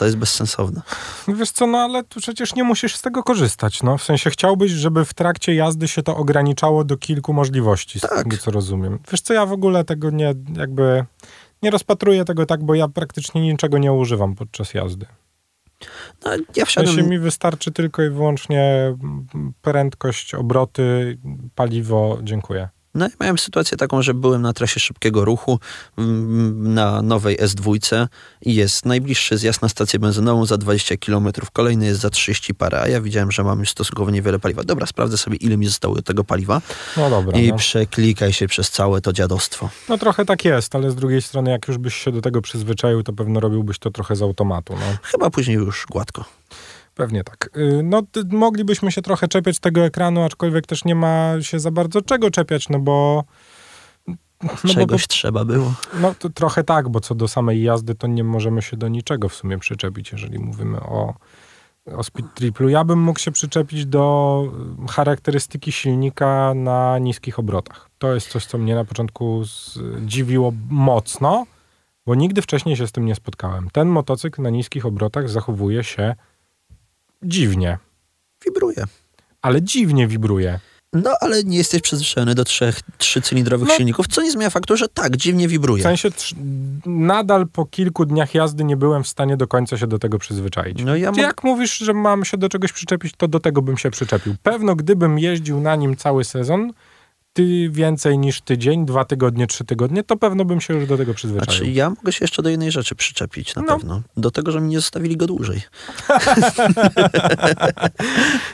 To 0.01 0.05
jest 0.05 0.17
bezsensowne. 0.17 0.81
Wiesz 1.27 1.51
co, 1.51 1.67
no 1.67 1.77
ale 1.77 2.03
tu 2.03 2.19
przecież 2.19 2.55
nie 2.55 2.63
musisz 2.63 2.95
z 2.95 3.01
tego 3.01 3.23
korzystać, 3.23 3.83
no. 3.83 3.97
W 3.97 4.03
sensie 4.03 4.29
chciałbyś, 4.29 4.71
żeby 4.71 5.05
w 5.05 5.13
trakcie 5.13 5.55
jazdy 5.55 5.87
się 5.87 6.03
to 6.03 6.17
ograniczało 6.17 6.83
do 6.83 6.97
kilku 6.97 7.33
możliwości, 7.33 7.99
z 7.99 8.01
Tak. 8.01 8.23
tego 8.23 8.37
co 8.37 8.51
rozumiem. 8.51 8.99
Wiesz 9.11 9.21
co, 9.21 9.33
ja 9.33 9.45
w 9.45 9.51
ogóle 9.51 9.83
tego 9.83 10.09
nie, 10.09 10.33
jakby, 10.57 11.05
nie 11.61 11.69
rozpatruję 11.71 12.25
tego 12.25 12.45
tak, 12.45 12.63
bo 12.63 12.75
ja 12.75 12.87
praktycznie 12.87 13.41
niczego 13.41 13.77
nie 13.77 13.93
używam 13.93 14.35
podczas 14.35 14.73
jazdy. 14.73 15.05
No, 16.25 16.31
ja 16.55 16.65
W 16.65 16.71
sensie 16.71 16.91
wsiadłem... 16.91 17.09
mi 17.09 17.19
wystarczy 17.19 17.71
tylko 17.71 18.03
i 18.03 18.09
wyłącznie 18.09 18.95
prędkość, 19.61 20.35
obroty, 20.35 21.17
paliwo, 21.55 22.17
dziękuję. 22.23 22.69
No 22.95 23.05
ja 23.05 23.11
miałem 23.21 23.37
sytuację 23.37 23.77
taką, 23.77 24.01
że 24.01 24.13
byłem 24.13 24.41
na 24.41 24.53
trasie 24.53 24.79
szybkiego 24.79 25.25
ruchu 25.25 25.59
na 26.53 27.01
nowej 27.01 27.37
S2 27.37 28.07
i 28.41 28.55
jest 28.55 28.85
najbliższy 28.85 29.37
zjazd 29.37 29.61
na 29.61 29.69
stację 29.69 29.99
benzynową 29.99 30.45
za 30.45 30.57
20 30.57 30.95
km, 30.97 31.31
kolejny 31.53 31.85
jest 31.85 31.99
za 32.01 32.09
30 32.09 32.53
parę, 32.55 32.81
a 32.81 32.87
ja 32.87 33.01
widziałem, 33.01 33.31
że 33.31 33.43
mam 33.43 33.59
już 33.59 33.69
stosunkowo 33.69 34.11
niewiele 34.11 34.39
paliwa. 34.39 34.63
Dobra, 34.63 34.85
sprawdzę 34.85 35.17
sobie, 35.17 35.37
ile 35.37 35.57
mi 35.57 35.65
zostało 35.65 35.95
do 35.95 36.01
tego 36.01 36.23
paliwa 36.23 36.61
No 36.97 37.09
dobra, 37.09 37.39
i 37.39 37.47
no. 37.49 37.57
przeklikaj 37.57 38.33
się 38.33 38.47
przez 38.47 38.71
całe 38.71 39.01
to 39.01 39.13
dziadostwo. 39.13 39.69
no 39.89 39.97
trochę 39.97 40.25
tak 40.25 40.45
jest, 40.45 40.75
ale 40.75 40.91
z 40.91 40.95
drugiej 40.95 41.21
strony 41.21 41.51
jak 41.51 41.67
już 41.67 41.77
byś 41.77 41.95
się 41.95 42.11
do 42.11 42.21
tego 42.21 42.41
przyzwyczaił, 42.41 43.03
to 43.03 43.13
pewno 43.13 43.39
robiłbyś 43.39 43.79
to 43.79 43.91
trochę 43.91 44.15
z 44.15 44.21
automatu, 44.21 44.73
no. 44.73 44.97
Chyba 45.03 45.29
później 45.29 45.57
już 45.57 45.85
gładko. 45.89 46.25
Pewnie 47.01 47.23
tak. 47.23 47.49
Y, 47.57 47.83
No, 47.83 48.01
moglibyśmy 48.31 48.91
się 48.91 49.01
trochę 49.01 49.27
czepiać 49.27 49.59
tego 49.59 49.85
ekranu, 49.85 50.23
aczkolwiek 50.23 50.67
też 50.67 50.85
nie 50.85 50.95
ma 50.95 51.33
się 51.41 51.59
za 51.59 51.71
bardzo 51.71 52.01
czego 52.01 52.31
czepiać, 52.31 52.69
no 52.69 52.79
bo. 52.79 53.23
No, 54.43 54.49
bo, 54.63 54.73
Czegoś 54.73 55.07
trzeba 55.07 55.45
było. 55.45 55.73
no 56.01 56.15
to 56.19 56.29
trochę 56.29 56.63
tak, 56.63 56.89
bo 56.89 56.99
co 56.99 57.15
do 57.15 57.27
samej 57.27 57.63
jazdy, 57.63 57.95
to 57.95 58.07
nie 58.07 58.23
możemy 58.23 58.61
się 58.61 58.77
do 58.77 58.87
niczego 58.87 59.29
w 59.29 59.33
sumie 59.35 59.57
przyczepić, 59.57 60.11
jeżeli 60.11 60.39
mówimy 60.39 60.79
o, 60.79 61.13
o 61.95 62.03
Speed 62.03 62.29
Triplu. 62.35 62.69
Ja 62.69 62.83
bym 62.83 63.01
mógł 63.01 63.19
się 63.19 63.31
przyczepić 63.31 63.85
do 63.85 64.43
y, 64.85 64.91
charakterystyki 64.91 65.71
silnika 65.71 66.53
na 66.55 66.99
niskich 66.99 67.39
obrotach. 67.39 67.89
To 67.97 68.13
jest 68.13 68.27
coś, 68.29 68.45
co 68.45 68.57
mnie 68.57 68.75
na 68.75 68.85
początku 68.85 69.43
zdziwiło 69.43 70.53
mocno, 70.69 71.45
bo 72.05 72.15
nigdy 72.15 72.41
wcześniej 72.41 72.75
się 72.75 72.87
z 72.87 72.91
tym 72.91 73.05
nie 73.05 73.15
spotkałem. 73.15 73.69
Ten 73.69 73.87
motocykl 73.87 74.41
na 74.41 74.49
niskich 74.49 74.85
obrotach 74.85 75.29
zachowuje 75.29 75.83
się 75.83 76.15
dziwnie 77.23 77.77
Wibruje. 78.45 78.83
ale 79.41 79.61
dziwnie 79.61 80.07
wibruje. 80.07 80.59
No, 80.93 81.11
ale 81.21 81.43
nie 81.43 81.57
jesteś 81.57 81.81
przyzwyczajony 81.81 82.35
do 82.35 82.43
trzech 82.43 82.79
trzycylindrowych 82.97 83.67
No. 83.69 83.75
silników, 83.75 84.07
co 84.07 84.21
nie 84.21 84.31
zmienia 84.31 84.49
faktu, 84.49 84.77
że 84.77 84.87
tak, 84.89 85.17
dziwnie 85.17 85.47
W 85.47 85.51
wibruje. 85.51 85.83
sensie 85.83 86.09
trz- 86.09 86.35
nadal 86.85 87.47
po 87.47 87.65
kilku 87.65 88.05
dniach 88.05 88.33
jazdy 88.35 88.63
nie 88.63 88.77
byłem 88.77 89.03
w 89.03 89.07
stanie 89.07 89.37
do 89.37 89.47
końca 89.47 89.77
się 89.77 89.87
do 89.87 89.99
tego 89.99 90.19
przyzwyczaić. 90.19 90.83
No 90.83 90.95
ja 90.95 91.11
mam... 91.11 91.19
jak 91.19 91.43
mówisz, 91.43 91.77
że 91.77 91.93
mam 91.93 92.25
się 92.25 92.37
do 92.37 92.49
czegoś 92.49 92.71
przyczepić, 92.71 93.13
to 93.17 93.27
do 93.27 93.39
tego 93.39 93.61
bym 93.61 93.77
się 93.77 93.91
przyczepił. 93.91 94.35
Pewno 94.43 94.75
gdybym 94.75 95.19
jeździł 95.19 95.59
na 95.61 95.75
nim 95.75 95.95
cały 95.95 96.23
sezon, 96.23 96.73
ty 97.33 97.69
więcej 97.69 98.17
niż 98.17 98.41
tydzień, 98.41 98.85
dwa 98.85 99.05
tygodnie, 99.05 99.47
trzy 99.47 99.65
tygodnie, 99.65 100.03
to 100.03 100.17
pewno 100.17 100.45
bym 100.45 100.61
się 100.61 100.73
już 100.73 100.87
do 100.87 100.97
tego 100.97 101.13
przyzwyczaił. 101.13 101.57
Znaczy, 101.57 101.71
ja 101.71 101.89
mogę 101.89 102.11
się 102.11 102.23
jeszcze 102.23 102.41
do 102.41 102.49
jednej 102.49 102.71
rzeczy 102.71 102.95
przyczepić, 102.95 103.55
na 103.55 103.61
No. 103.61 103.77
pewno. 103.77 104.01
Do 104.17 104.31
tego, 104.31 104.51
że 104.51 104.61
mi 104.61 104.67
nie 104.69 104.79
zostawili 104.79 105.17
go 105.17 105.27
dłużej. 105.27 105.61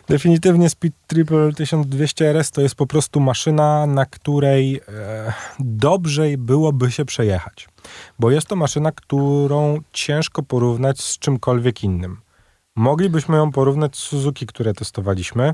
Definitywnie 0.10 0.70
Speed 0.70 0.98
Triple 1.08 1.54
1200 1.54 2.30
RS 2.30 2.52
to 2.52 2.62
jest 2.62 2.76
po 2.76 2.88
prostu 2.88 3.20
maszyna, 3.20 3.88
na 3.88 4.06
której 4.06 4.82
e, 4.88 5.34
dobrze 5.60 6.24
byłoby 6.38 6.92
się 6.92 7.06
przejechać. 7.06 7.70
Bo 8.20 8.32
jest 8.32 8.48
to 8.48 8.56
maszyna, 8.56 8.92
którą 8.92 9.80
ciężko 9.94 10.44
porównać 10.44 11.02
z 11.02 11.20
czymkolwiek 11.20 11.84
innym. 11.84 12.18
Moglibyśmy 12.76 13.38
ją 13.38 13.52
porównać 13.52 13.96
z 13.98 14.00
Suzuki, 14.00 14.46
które 14.46 14.74
testowaliśmy. 14.74 15.54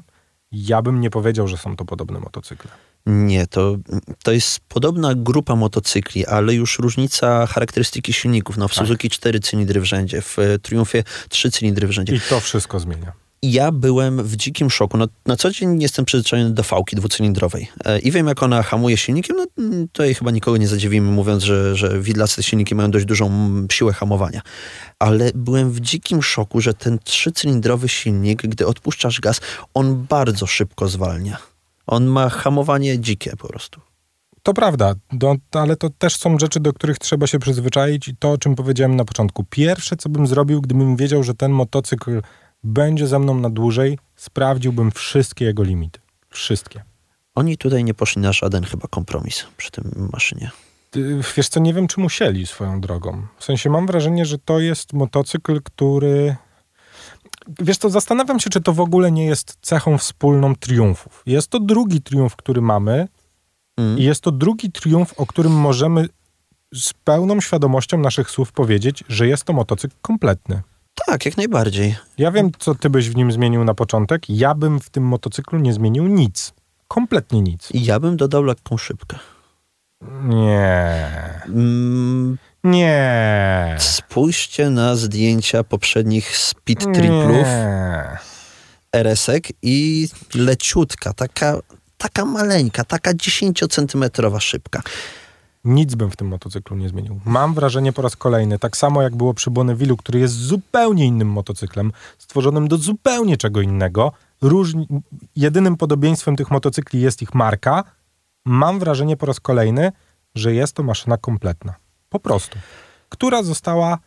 Ja 0.51 0.81
bym 0.81 1.01
nie 1.01 1.09
powiedział, 1.09 1.47
że 1.47 1.57
są 1.57 1.75
to 1.75 1.85
podobne 1.85 2.19
motocykle. 2.19 2.71
Nie, 3.05 3.47
to, 3.47 3.77
to 4.23 4.31
jest 4.31 4.59
podobna 4.59 5.15
grupa 5.15 5.55
motocykli, 5.55 6.25
ale 6.25 6.53
już 6.53 6.79
różnica 6.79 7.45
charakterystyki 7.45 8.13
silników. 8.13 8.57
No, 8.57 8.67
w 8.67 8.75
Tak. 8.75 8.83
Suzuki 8.83 9.09
4 9.09 9.39
cylindry 9.39 9.81
w 9.81 9.85
rzędzie, 9.85 10.21
w 10.21 10.39
e, 10.39 10.59
Triumfie 10.59 11.03
3 11.29 11.51
cylindry 11.51 11.87
w 11.87 11.91
rzędzie. 11.91 12.15
I 12.15 12.21
to 12.29 12.39
wszystko 12.39 12.79
zmienia. 12.79 13.23
Ja 13.43 13.71
byłem 13.71 14.23
w 14.23 14.35
dzikim 14.35 14.69
szoku. 14.69 14.97
No, 14.97 15.07
na 15.25 15.35
co 15.35 15.51
dzień 15.51 15.81
jestem 15.81 16.05
przyzwyczajony 16.05 16.53
do 16.53 16.63
fałki 16.63 16.95
dwucylindrowej 16.95 17.67
e, 17.85 17.99
i 17.99 18.11
wiem, 18.11 18.27
jak 18.27 18.43
ona 18.43 18.63
hamuje 18.63 18.97
silnikiem. 18.97 19.37
No, 19.37 19.45
mm, 19.57 19.87
tutaj 19.87 20.13
chyba 20.13 20.31
nikogo 20.31 20.57
nie 20.57 20.67
zadziwimy, 20.67 21.11
mówiąc, 21.11 21.43
że, 21.43 21.75
że 21.75 21.99
widlace 21.99 22.43
silniki 22.43 22.75
mają 22.75 22.91
dość 22.91 23.05
dużą 23.05 23.27
mm, 23.27 23.67
siłę 23.71 23.93
hamowania. 23.93 24.41
Ale 24.99 25.31
byłem 25.35 25.71
w 25.71 25.79
dzikim 25.79 26.23
szoku, 26.23 26.61
że 26.61 26.73
ten 26.73 26.99
trzycylindrowy 26.99 27.89
silnik, 27.89 28.41
gdy 28.41 28.67
odpuszczasz 28.67 29.19
gaz, 29.19 29.41
on 29.73 30.05
bardzo 30.09 30.47
szybko 30.47 30.87
zwalnia. 30.87 31.52
On 31.87 32.05
ma 32.05 32.29
hamowanie 32.29 32.99
dzikie 32.99 33.35
po 33.37 33.47
prostu. 33.47 33.81
To 34.43 34.53
prawda, 34.53 34.93
do, 35.11 35.35
ale 35.51 35.75
to 35.75 35.89
też 35.89 36.15
są 36.15 36.39
rzeczy, 36.39 36.59
do 36.59 36.73
których 36.73 36.99
trzeba 36.99 37.27
się 37.27 37.39
przyzwyczaić 37.39 38.07
i 38.07 38.15
to, 38.15 38.31
o 38.31 38.37
czym 38.37 38.55
powiedziałem 38.55 38.95
na 38.95 39.05
początku. 39.05 39.43
Pierwsze, 39.43 39.95
co 39.95 40.09
bym 40.09 40.27
zrobił, 40.27 40.61
gdybym 40.61 40.95
wiedział, 40.95 41.23
że 41.23 41.33
ten 41.33 41.51
motocykl 41.51 42.21
będzie 42.63 43.07
ze 43.07 43.19
mną 43.19 43.39
na 43.39 43.49
dłużej, 43.49 43.99
sprawdziłbym 44.15 44.91
wszystkie 44.91 45.45
jego 45.45 45.63
limity. 45.63 45.99
Wszystkie. 46.29 46.83
Oni 47.35 47.57
tutaj 47.57 47.83
nie 47.83 47.93
poszli 47.93 48.21
na 48.21 48.33
żaden 48.33 48.63
chyba 48.63 48.87
kompromis 48.87 49.45
przy 49.57 49.71
tym 49.71 50.09
maszynie. 50.13 50.51
Wiesz 51.37 51.49
co, 51.49 51.59
nie 51.59 51.73
wiem, 51.73 51.87
czy 51.87 51.99
musieli 51.99 52.47
swoją 52.47 52.81
drogą. 52.81 53.27
W 53.37 53.43
sensie 53.43 53.69
mam 53.69 53.87
wrażenie, 53.87 54.25
że 54.25 54.37
to 54.39 54.59
jest 54.59 54.93
motocykl, 54.93 55.61
który... 55.63 56.35
Wiesz 57.59 57.77
co, 57.77 57.89
zastanawiam 57.89 58.39
się, 58.39 58.49
czy 58.49 58.61
to 58.61 58.73
w 58.73 58.79
ogóle 58.79 59.11
nie 59.11 59.25
jest 59.25 59.57
cechą 59.61 59.97
wspólną 59.97 60.55
triumfów. 60.55 61.23
Jest 61.25 61.47
to 61.47 61.59
drugi 61.59 62.01
triumf, 62.01 62.35
który 62.35 62.61
mamy, 62.61 63.07
Mm. 63.77 63.97
I 63.97 64.03
jest 64.03 64.21
to 64.21 64.31
drugi 64.31 64.71
triumf, 64.71 65.13
o 65.19 65.25
którym 65.25 65.51
możemy 65.51 66.07
z 66.73 66.93
pełną 66.93 67.41
świadomością 67.41 67.97
naszych 67.97 68.29
słów 68.29 68.51
powiedzieć, 68.51 69.03
że 69.07 69.27
jest 69.27 69.43
to 69.43 69.53
motocykl 69.53 69.95
kompletny. 70.01 70.61
Tak, 71.05 71.25
jak 71.25 71.37
najbardziej. 71.37 71.95
Ja 72.17 72.31
wiem, 72.31 72.51
co 72.59 72.75
ty 72.75 72.89
byś 72.89 73.09
w 73.09 73.15
nim 73.15 73.31
zmienił 73.31 73.63
na 73.63 73.73
początek. 73.73 74.29
Ja 74.29 74.55
bym 74.55 74.79
w 74.79 74.89
tym 74.89 75.03
motocyklu 75.03 75.59
nie 75.59 75.73
zmienił 75.73 76.07
nic. 76.07 76.53
Kompletnie 76.87 77.41
nic. 77.41 77.71
I 77.71 77.85
ja 77.85 77.99
bym 77.99 78.17
dodał 78.17 78.43
lekką 78.43 78.77
szybkę. 78.77 79.19
Nie. 80.23 81.09
Mm, 81.45 82.37
Nie. 82.63 83.75
Spójrzcie 83.79 84.69
na 84.69 84.95
zdjęcia 84.95 85.63
poprzednich 85.63 86.37
speed 86.37 86.93
triplów 86.93 87.47
Nie. 87.47 88.17
RS-ek 88.93 89.47
i 89.61 90.07
leciutka, 90.35 91.13
taka, 91.13 91.57
taka 91.97 92.25
maleńka, 92.25 92.83
taka 92.83 93.13
10-centymetrowa 93.13 94.39
szybka. 94.39 94.81
Nic 95.65 95.95
bym 95.95 96.11
w 96.11 96.15
tym 96.15 96.27
motocyklu 96.27 96.77
nie 96.77 96.89
zmienił. 96.89 97.19
Mam 97.25 97.53
wrażenie 97.53 97.93
po 97.93 98.01
raz 98.01 98.15
kolejny, 98.15 98.59
tak 98.59 98.77
samo 98.77 99.01
jak 99.01 99.15
było 99.15 99.33
przy 99.33 99.51
Bonnevillu, 99.51 99.97
który 99.97 100.19
jest 100.19 100.33
zupełnie 100.33 101.05
innym 101.05 101.27
motocyklem, 101.27 101.91
stworzonym 102.17 102.67
do 102.67 102.77
zupełnie 102.77 103.37
czego 103.37 103.61
innego. 103.61 104.11
Różni... 104.41 104.87
Jedynym 105.35 105.77
podobieństwem 105.77 106.35
tych 106.35 106.51
motocykli 106.51 107.01
jest 107.01 107.21
ich 107.21 107.33
marka. 107.33 107.83
Mam 108.45 108.79
wrażenie 108.79 109.17
po 109.17 109.25
raz 109.25 109.39
kolejny, 109.39 109.91
że 110.35 110.53
jest 110.53 110.73
to 110.73 110.83
maszyna 110.83 111.17
kompletna. 111.17 111.82
Po 112.13 112.19
prostu. 112.19 112.59
Która 113.09 113.43
została 113.43 113.97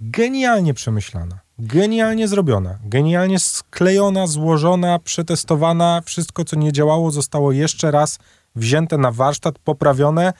genialnie 0.00 0.74
przemyślana, 0.74 1.38
genialnie 1.58 2.28
zrobiona, 2.28 2.78
genialnie 2.84 3.38
sklejona, 3.38 4.26
złożona, 4.26 4.98
przetestowana. 4.98 6.02
Wszystko, 6.04 6.44
co 6.44 6.56
nie 6.56 6.72
działało, 6.72 7.10
zostało 7.10 7.52
jeszcze 7.52 7.90
raz 7.90 8.18
wzięte 8.56 8.98
na 8.98 9.10
warsztat, 9.10 9.58
poprawione 9.58 10.32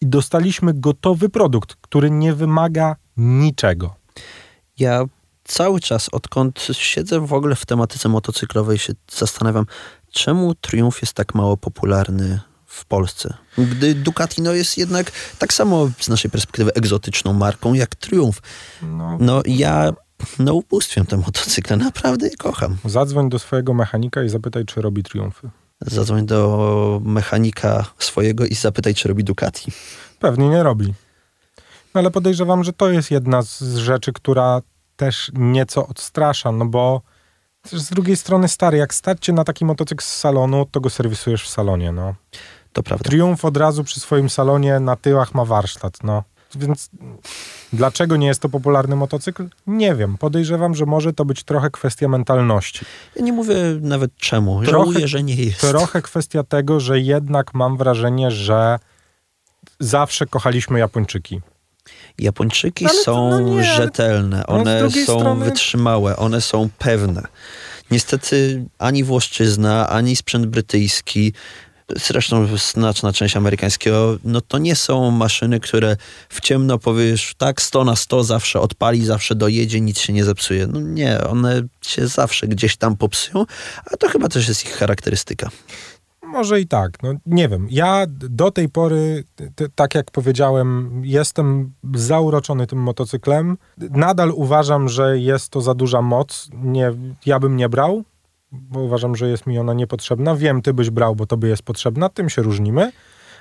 i 0.00 0.06
dostaliśmy 0.06 0.74
gotowy 0.74 1.28
produkt, 1.28 1.74
który 1.80 2.10
nie 2.10 2.32
wymaga 2.32 2.96
niczego. 3.16 3.94
Ja 4.78 5.04
cały 5.44 5.80
czas, 5.80 6.08
odkąd 6.12 6.68
siedzę 6.72 7.26
w 7.26 7.32
ogóle 7.32 7.56
w 7.56 7.66
tematyce 7.66 8.08
motocyklowej, 8.08 8.78
się 8.78 8.92
zastanawiam, 9.10 9.66
czemu 10.12 10.54
Triumph 10.54 11.02
jest 11.02 11.14
tak 11.14 11.34
mało 11.34 11.56
popularny 11.56 12.40
w 12.74 12.84
Polsce. 12.84 13.34
Gdy 13.58 13.94
Ducati 13.94 14.42
no, 14.42 14.52
jest 14.52 14.78
jednak 14.78 15.12
tak 15.38 15.52
samo 15.52 15.90
z 16.00 16.08
naszej 16.08 16.30
perspektywy 16.30 16.74
egzotyczną 16.74 17.32
marką 17.32 17.74
jak 17.74 17.94
Triumph. 17.94 18.38
No, 18.82 19.16
No 19.20 19.42
ja 19.46 19.92
no 20.38 20.54
ubóstwiam 20.54 21.06
te 21.06 21.16
motocykle, 21.16 21.76
naprawdę 21.76 22.26
je 22.28 22.36
kocham. 22.36 22.76
zadzwoń 22.84 23.28
do 23.28 23.38
swojego 23.38 23.74
mechanika 23.74 24.22
i 24.22 24.28
zapytaj, 24.28 24.64
czy 24.64 24.82
robi 24.82 25.02
triumfy. 25.02 25.50
Zadzwoń 25.80 26.26
do 26.26 27.00
mechanika 27.04 27.84
swojego 27.98 28.46
i 28.46 28.54
zapytaj, 28.54 28.94
czy 28.94 29.08
robi 29.08 29.24
Ducati. 29.24 29.72
Pewnie 30.18 30.48
nie 30.48 30.62
robi. 30.62 30.94
No 31.94 32.00
ale 32.00 32.10
podejrzewam, 32.10 32.64
że 32.64 32.72
to 32.72 32.90
jest 32.90 33.10
jedna 33.10 33.42
z 33.42 33.62
rzeczy, 33.76 34.12
która 34.12 34.62
też 34.96 35.30
nieco 35.34 35.86
odstrasza, 35.86 36.52
no 36.52 36.66
bo 36.66 37.02
z 37.72 37.90
drugiej 37.90 38.16
strony 38.16 38.48
stary, 38.48 38.78
jak 38.78 38.94
stać 38.94 39.24
cię 39.24 39.32
na 39.32 39.44
taki 39.44 39.64
motocykl 39.64 40.04
z 40.04 40.08
salonu, 40.08 40.66
to 40.70 40.80
go 40.80 40.90
serwisujesz 40.90 41.44
w 41.44 41.48
salonie, 41.48 41.92
no. 41.92 42.14
To 42.74 42.82
prawda. 42.82 43.10
Triumf 43.10 43.44
od 43.44 43.56
razu 43.56 43.84
przy 43.84 44.00
swoim 44.00 44.30
salonie 44.30 44.80
na 44.80 44.96
tyłach 44.96 45.34
ma 45.34 45.44
warsztat, 45.44 45.98
no. 46.02 46.22
więc 46.54 46.90
dlaczego 47.72 48.16
nie 48.16 48.26
jest 48.26 48.40
to 48.40 48.48
popularny 48.48 48.96
motocykl? 48.96 49.48
Nie 49.66 49.94
wiem. 49.94 50.18
Podejrzewam, 50.18 50.74
że 50.74 50.86
może 50.86 51.12
to 51.12 51.24
być 51.24 51.42
trochę 51.44 51.70
kwestia 51.70 52.08
mentalności. 52.08 52.84
Ja 53.16 53.22
nie 53.22 53.32
mówię 53.32 53.56
nawet 53.80 54.16
czemu. 54.16 54.62
Trochę- 54.64 54.70
Żałuję, 54.70 55.08
że 55.08 55.22
nie 55.22 55.34
jest. 55.34 55.60
Trochę 55.60 56.02
kwestia 56.02 56.42
tego, 56.44 56.80
że 56.80 57.00
jednak 57.00 57.54
mam 57.54 57.76
wrażenie, 57.76 58.30
że 58.30 58.78
zawsze 59.80 60.26
kochaliśmy 60.26 60.78
Japończyki. 60.78 61.40
Japończyki 62.18 62.86
Ale 62.86 62.94
są 63.02 63.30
no 63.30 63.40
nie, 63.40 63.64
rzetelne, 63.64 64.44
no 64.48 64.54
one 64.54 64.80
drugiej 64.80 65.06
są 65.06 65.20
strony- 65.20 65.44
wytrzymałe, 65.44 66.16
one 66.16 66.40
są 66.40 66.68
pewne. 66.78 67.22
Niestety 67.90 68.64
ani 68.78 69.04
Włoszczyzna, 69.04 69.88
ani 69.88 70.16
sprzęt 70.16 70.46
brytyjski, 70.46 71.32
zresztą 71.96 72.46
znaczna 72.56 73.12
część 73.12 73.36
amerykańskiego, 73.36 74.16
no 74.24 74.40
to 74.40 74.58
nie 74.58 74.76
są 74.76 75.10
maszyny, 75.10 75.60
które 75.60 75.96
w 76.28 76.40
ciemno 76.40 76.78
powiesz 76.78 77.34
tak 77.38 77.62
100 77.62 77.84
na 77.84 77.96
100 77.96 78.24
zawsze 78.24 78.60
odpali, 78.60 79.04
zawsze 79.04 79.34
dojedzie, 79.34 79.80
nic 79.80 79.98
się 79.98 80.12
nie 80.12 80.24
zepsuje. 80.24 80.66
No 80.66 80.80
nie, 80.80 81.20
one 81.30 81.62
się 81.82 82.06
zawsze 82.06 82.48
gdzieś 82.48 82.76
tam 82.76 82.96
popsują, 82.96 83.44
a 83.92 83.96
to 83.96 84.08
chyba 84.08 84.28
też 84.28 84.48
jest 84.48 84.64
ich 84.64 84.72
charakterystyka. 84.72 85.50
Może 86.22 86.60
i 86.60 86.66
tak, 86.66 87.02
no 87.02 87.14
nie 87.26 87.48
wiem. 87.48 87.66
Ja 87.70 88.06
do 88.08 88.50
tej 88.50 88.68
pory, 88.68 89.24
t- 89.54 89.66
tak 89.74 89.94
jak 89.94 90.10
powiedziałem, 90.10 91.02
jestem 91.04 91.72
zauroczony 91.94 92.66
tym 92.66 92.78
motocyklem. 92.78 93.56
Nadal 93.78 94.30
uważam, 94.30 94.88
że 94.88 95.18
jest 95.18 95.48
to 95.50 95.60
za 95.60 95.74
duża 95.74 96.02
moc. 96.02 96.48
Nie, 96.62 96.92
ja 97.26 97.40
bym 97.40 97.56
nie 97.56 97.68
brał, 97.68 98.04
bo 98.60 98.80
uważam, 98.80 99.16
że 99.16 99.28
jest 99.28 99.46
mi 99.46 99.58
ona 99.58 99.74
niepotrzebna. 99.74 100.36
Wiem, 100.36 100.62
ty 100.62 100.74
byś 100.74 100.90
brał, 100.90 101.16
bo 101.16 101.26
tobie 101.26 101.48
jest 101.48 101.62
potrzebna, 101.62 102.08
tym 102.08 102.28
się 102.30 102.42
różnimy. 102.42 102.92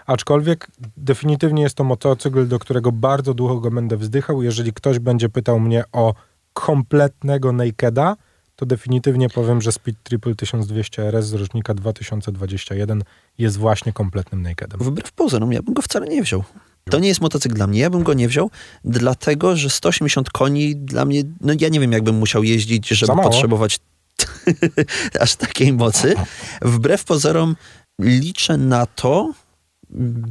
Aczkolwiek 0.05 0.67
definitywnie 0.98 1.63
jest 1.63 1.75
to 1.75 1.84
motocykl, 1.84 2.48
do 2.48 2.60
którego 2.60 2.91
bardzo 2.91 3.34
długo 3.34 3.72
będę 3.72 3.98
wzdychał. 3.98 4.43
Jeżeli 4.43 4.74
ktoś 4.74 5.00
będzie 5.00 5.29
pytał 5.29 5.60
mnie 5.60 5.84
o 5.91 6.13
kompletnego 6.53 7.51
nakeda, 7.51 8.15
to 8.55 8.65
definitywnie 8.65 9.29
powiem, 9.29 9.62
że 9.62 9.72
Speed 9.72 10.00
Triple 10.03 10.36
1200 10.36 11.08
RS 11.08 11.25
z 11.25 11.34
rocznika 11.34 11.74
2021 11.74 13.03
jest 13.38 13.58
właśnie 13.58 13.93
kompletnym 13.93 14.41
nakedem. 14.41 14.79
Wbrew 14.79 15.12
pozorom, 15.12 15.53
ja 15.53 15.62
bym 15.62 15.74
go 15.74 15.82
wcale 15.82 16.08
nie 16.08 16.24
wziął. 16.24 16.43
To 16.89 17.00
nie 17.00 17.08
jest 17.08 17.22
motocykl 17.22 17.55
dla 17.55 17.67
mnie, 17.67 17.79
ja 17.79 17.89
bym 17.89 18.03
go 18.03 18.13
nie 18.13 18.27
wziął, 18.27 18.51
dlatego 18.84 19.55
że 19.55 19.70
180 19.70 20.29
koni 20.29 20.75
dla 20.75 21.05
mnie, 21.05 21.24
no 21.41 21.53
ja 21.60 21.70
nie 21.70 21.79
wiem, 21.79 21.91
jakbym 21.91 22.15
musiał 22.15 22.43
jeździć, 22.43 22.88
żeby 22.88 23.13
potrzebować 23.24 23.79
aż 25.20 25.36
takiej 25.36 25.74
mocy. 25.74 26.13
Wbrew 26.62 27.03
pozorom 27.03 27.55
liczę 28.00 28.58
na 28.58 28.86
to, 28.86 29.34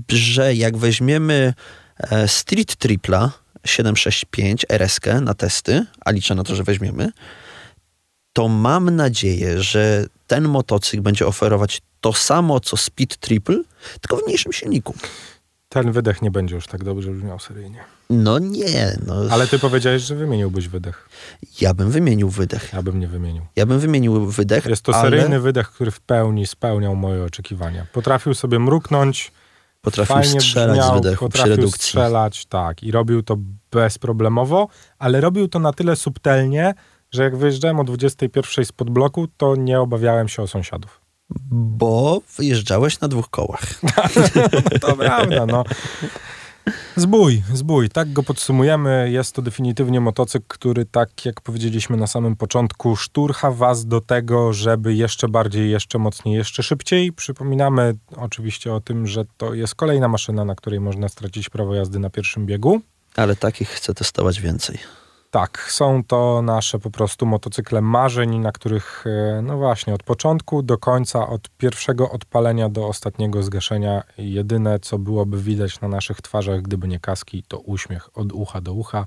że 0.09 0.55
jak 0.55 0.77
weźmiemy 0.77 1.55
e, 1.99 2.29
Street 2.29 2.77
Tripla 2.77 3.33
765 3.65 4.67
RS 4.69 5.01
na 5.21 5.35
testy, 5.35 5.87
a 6.01 6.11
liczę 6.11 6.35
na 6.35 6.45
to, 6.45 6.55
że 6.55 6.65
weźmiemy, 6.65 7.12
to 8.33 8.49
mam 8.49 8.97
nadzieję, 8.97 9.62
że 9.62 10.07
ten 10.27 10.49
motocykl 10.49 11.03
będzie 11.03 11.27
oferować 11.27 11.83
to 12.01 12.12
samo, 12.12 12.61
co 12.61 12.77
Speed 12.77 13.17
Triple, 13.17 13.62
tylko 14.01 14.17
w 14.17 14.27
mniejszym 14.27 14.53
silniku. 14.53 14.95
Ten 15.73 15.93
wydech 15.93 16.23
nie 16.23 16.31
będzie 16.31 16.55
już 16.55 16.67
tak 16.67 16.85
dobrze 16.85 17.11
brzmiał 17.11 17.38
seryjnie. 17.38 17.85
No 18.11 18.38
nie, 18.38 18.97
no. 19.07 19.14
Ale 19.31 19.47
ty 19.47 19.59
powiedziałeś, 19.59 20.02
że 20.02 20.14
wymieniłbyś 20.14 20.69
wydech. 20.69 21.09
Ja 21.61 21.75
bym 21.75 21.91
wymienił 21.91 22.29
wydech. 22.29 22.73
Ja 22.73 22.83
bym 22.83 23.00
nie 23.00 23.09
wymienił. 23.09 23.43
Ja 23.57 23.67
bym 23.67 23.79
wymienił 23.79 24.26
wydech. 24.26 24.67
Jest 24.67 24.83
to 24.83 24.95
ale 24.95 25.02
seryjny 25.02 25.41
wydech, 25.41 25.71
który 25.71 25.91
w 25.91 26.00
pełni 26.00 26.47
spełniał 26.47 26.97
moje 26.97 27.25
oczekiwania. 27.25 27.87
Potrafił 27.93 28.35
sobie 28.35 28.59
mruknąć, 28.59 29.33
Potrafił 29.83 30.17
fajnie 30.17 30.41
strzelać 30.41 30.79
brzmiał, 30.79 30.91
z 30.91 30.95
wydechu 30.95 31.29
przy 31.29 31.38
potrafił 31.38 31.57
redukcji. 31.57 31.83
strzelać, 31.83 32.47
tak. 32.47 32.83
I 32.83 32.91
robił 32.91 33.23
to 33.23 33.37
bezproblemowo, 33.71 34.69
ale 34.99 35.21
robił 35.21 35.49
to 35.49 35.59
na 35.59 35.73
tyle 35.73 35.97
subtelnie, 35.97 36.75
że 37.11 37.23
jak 37.23 37.37
wyjeżdżałem 37.37 37.81
o 37.81 37.85
21 37.85 38.64
spod 38.64 38.91
bloku, 38.91 39.29
to 39.37 39.57
nie 39.57 39.81
obawiałem 39.81 40.29
się 40.29 40.43
o 40.43 40.47
sąsiadów. 40.47 41.01
Bo 41.51 42.21
wyjeżdżałeś 42.37 43.01
na 43.01 43.09
dwóch 43.09 43.31
kołach. 43.31 43.62
To 44.81 44.97
prawda, 44.97 45.47
no. 45.47 45.64
Zbój, 46.97 47.42
zbój. 47.53 47.90
Tak 47.90 48.12
go 48.12 48.23
podsumujemy. 48.23 49.11
Jest 49.11 49.35
to 49.35 49.42
definitywnie 49.42 50.01
motocykl, 50.01 50.45
który, 50.49 50.85
tak 50.85 51.25
jak 51.25 51.40
powiedzieliśmy 51.40 51.97
na 51.97 52.07
samym 52.07 52.37
początku, 52.37 52.97
szturcha 52.97 53.51
was 53.51 53.87
do 53.87 54.01
tego, 54.01 54.53
żeby 54.53 54.95
jeszcze 54.95 55.29
bardziej, 55.29 55.71
jeszcze 55.71 55.99
mocniej, 55.99 56.37
jeszcze 56.37 56.62
szybciej. 56.62 57.12
Przypominamy 57.12 57.95
oczywiście 58.16 58.75
o 58.75 58.81
tym, 58.81 59.07
że 59.07 59.25
to 59.37 59.55
jest 59.55 59.75
kolejna 59.75 60.09
maszyna, 60.09 60.45
na 60.45 60.55
której 60.55 60.81
można 60.81 61.09
stracić 61.09 61.51
prawo 61.51 61.75
jazdy 61.75 61.99
na 61.99 62.11
pierwszym 62.11 62.47
biegu. 62.47 62.81
Ale 63.16 63.37
takich 63.37 63.68
chcę 63.68 63.95
testować 63.95 64.40
więcej. 64.40 64.79
Tak, 65.33 65.66
są 65.71 66.05
to 66.05 66.42
nasze 66.42 66.79
po 66.79 66.90
prostu 66.90 67.27
motocykle 67.27 67.81
marzeń, 67.81 68.38
na 68.38 68.53
których, 68.53 69.05
e, 69.07 69.42
no 69.42 69.57
właśnie, 69.57 69.95
od 69.95 70.03
początku 70.03 70.62
do 70.62 70.79
końca, 70.79 71.29
od 71.29 71.49
pierwszego 71.49 72.11
odpalenia 72.11 72.68
do 72.68 72.87
ostatniego 72.87 73.42
zgaszenia, 73.42 74.03
jedyne 74.18 74.81
co 74.81 74.99
byłoby 74.99 75.42
widać 75.42 75.81
na 75.81 75.88
naszych 75.88 76.23
twarzach, 76.23 76.62
gdyby 76.62 76.88
nie 76.88 77.01
kaski, 77.01 77.42
to 77.49 77.59
uśmiech 77.59 78.18
od 78.18 78.33
ucha 78.33 78.61
do 78.61 78.73
ucha, 78.73 79.07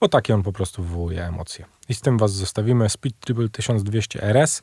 bo 0.00 0.08
takie 0.08 0.34
on 0.34 0.42
po 0.42 0.52
prostu 0.52 0.82
wywołuje 0.82 1.26
emocje. 1.26 1.64
I 1.88 1.94
z 1.94 2.00
tym 2.00 2.18
Was 2.18 2.32
zostawimy. 2.32 2.88
Speed 2.88 3.18
Triple 3.20 3.48
1200 3.48 4.22
RS. 4.22 4.62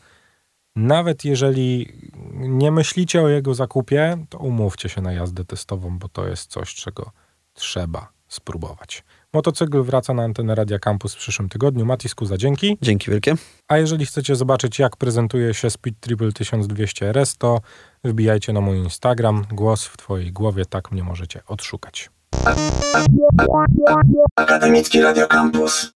Nawet 0.76 1.26
jeżeli 1.26 1.94
nie 2.34 2.72
myślicie 2.72 3.22
o 3.22 3.30
jego 3.30 3.54
zakupie, 3.54 4.18
to 4.30 4.38
umówcie 4.38 4.90
się 4.90 5.02
na 5.02 5.14
jazdę 5.14 5.46
testową, 5.46 6.00
bo 6.00 6.10
to 6.10 6.28
jest 6.28 6.52
coś, 6.52 6.76
czego 6.76 7.12
trzeba 7.54 8.16
spróbować. 8.28 9.04
Motocykl 9.36 9.84
wraca 9.84 10.14
na 10.14 10.24
antenę 10.24 10.56
Radia 10.56 10.80
Campus 10.80 11.14
w 11.14 11.18
przyszłym 11.18 11.50
tygodniu. 11.50 11.86
Matisku 11.86 12.26
za 12.26 12.38
dzięki. 12.38 12.78
Dzięki 12.82 13.12
wielkie. 13.12 13.36
A 13.68 13.78
jeżeli 13.78 14.06
chcecie 14.06 14.36
zobaczyć, 14.36 14.80
jak 14.80 14.98
prezentuje 14.98 15.54
się 15.54 15.70
Speed 15.70 15.98
Triple 16.00 16.32
1200 16.32 17.10
RS, 17.10 17.38
to 17.38 17.62
wbijajcie 18.04 18.54
na 18.54 18.62
mój 18.62 18.78
Instagram. 18.78 19.46
Głos 19.52 19.86
w 19.86 19.98
Twojej 19.98 20.32
głowie, 20.32 20.66
tak 20.66 20.92
mnie 20.92 21.04
możecie 21.04 21.42
odszukać. 21.48 22.10
Akademicki 24.36 25.02
Radio 25.02 25.28
Campus. 25.28 25.95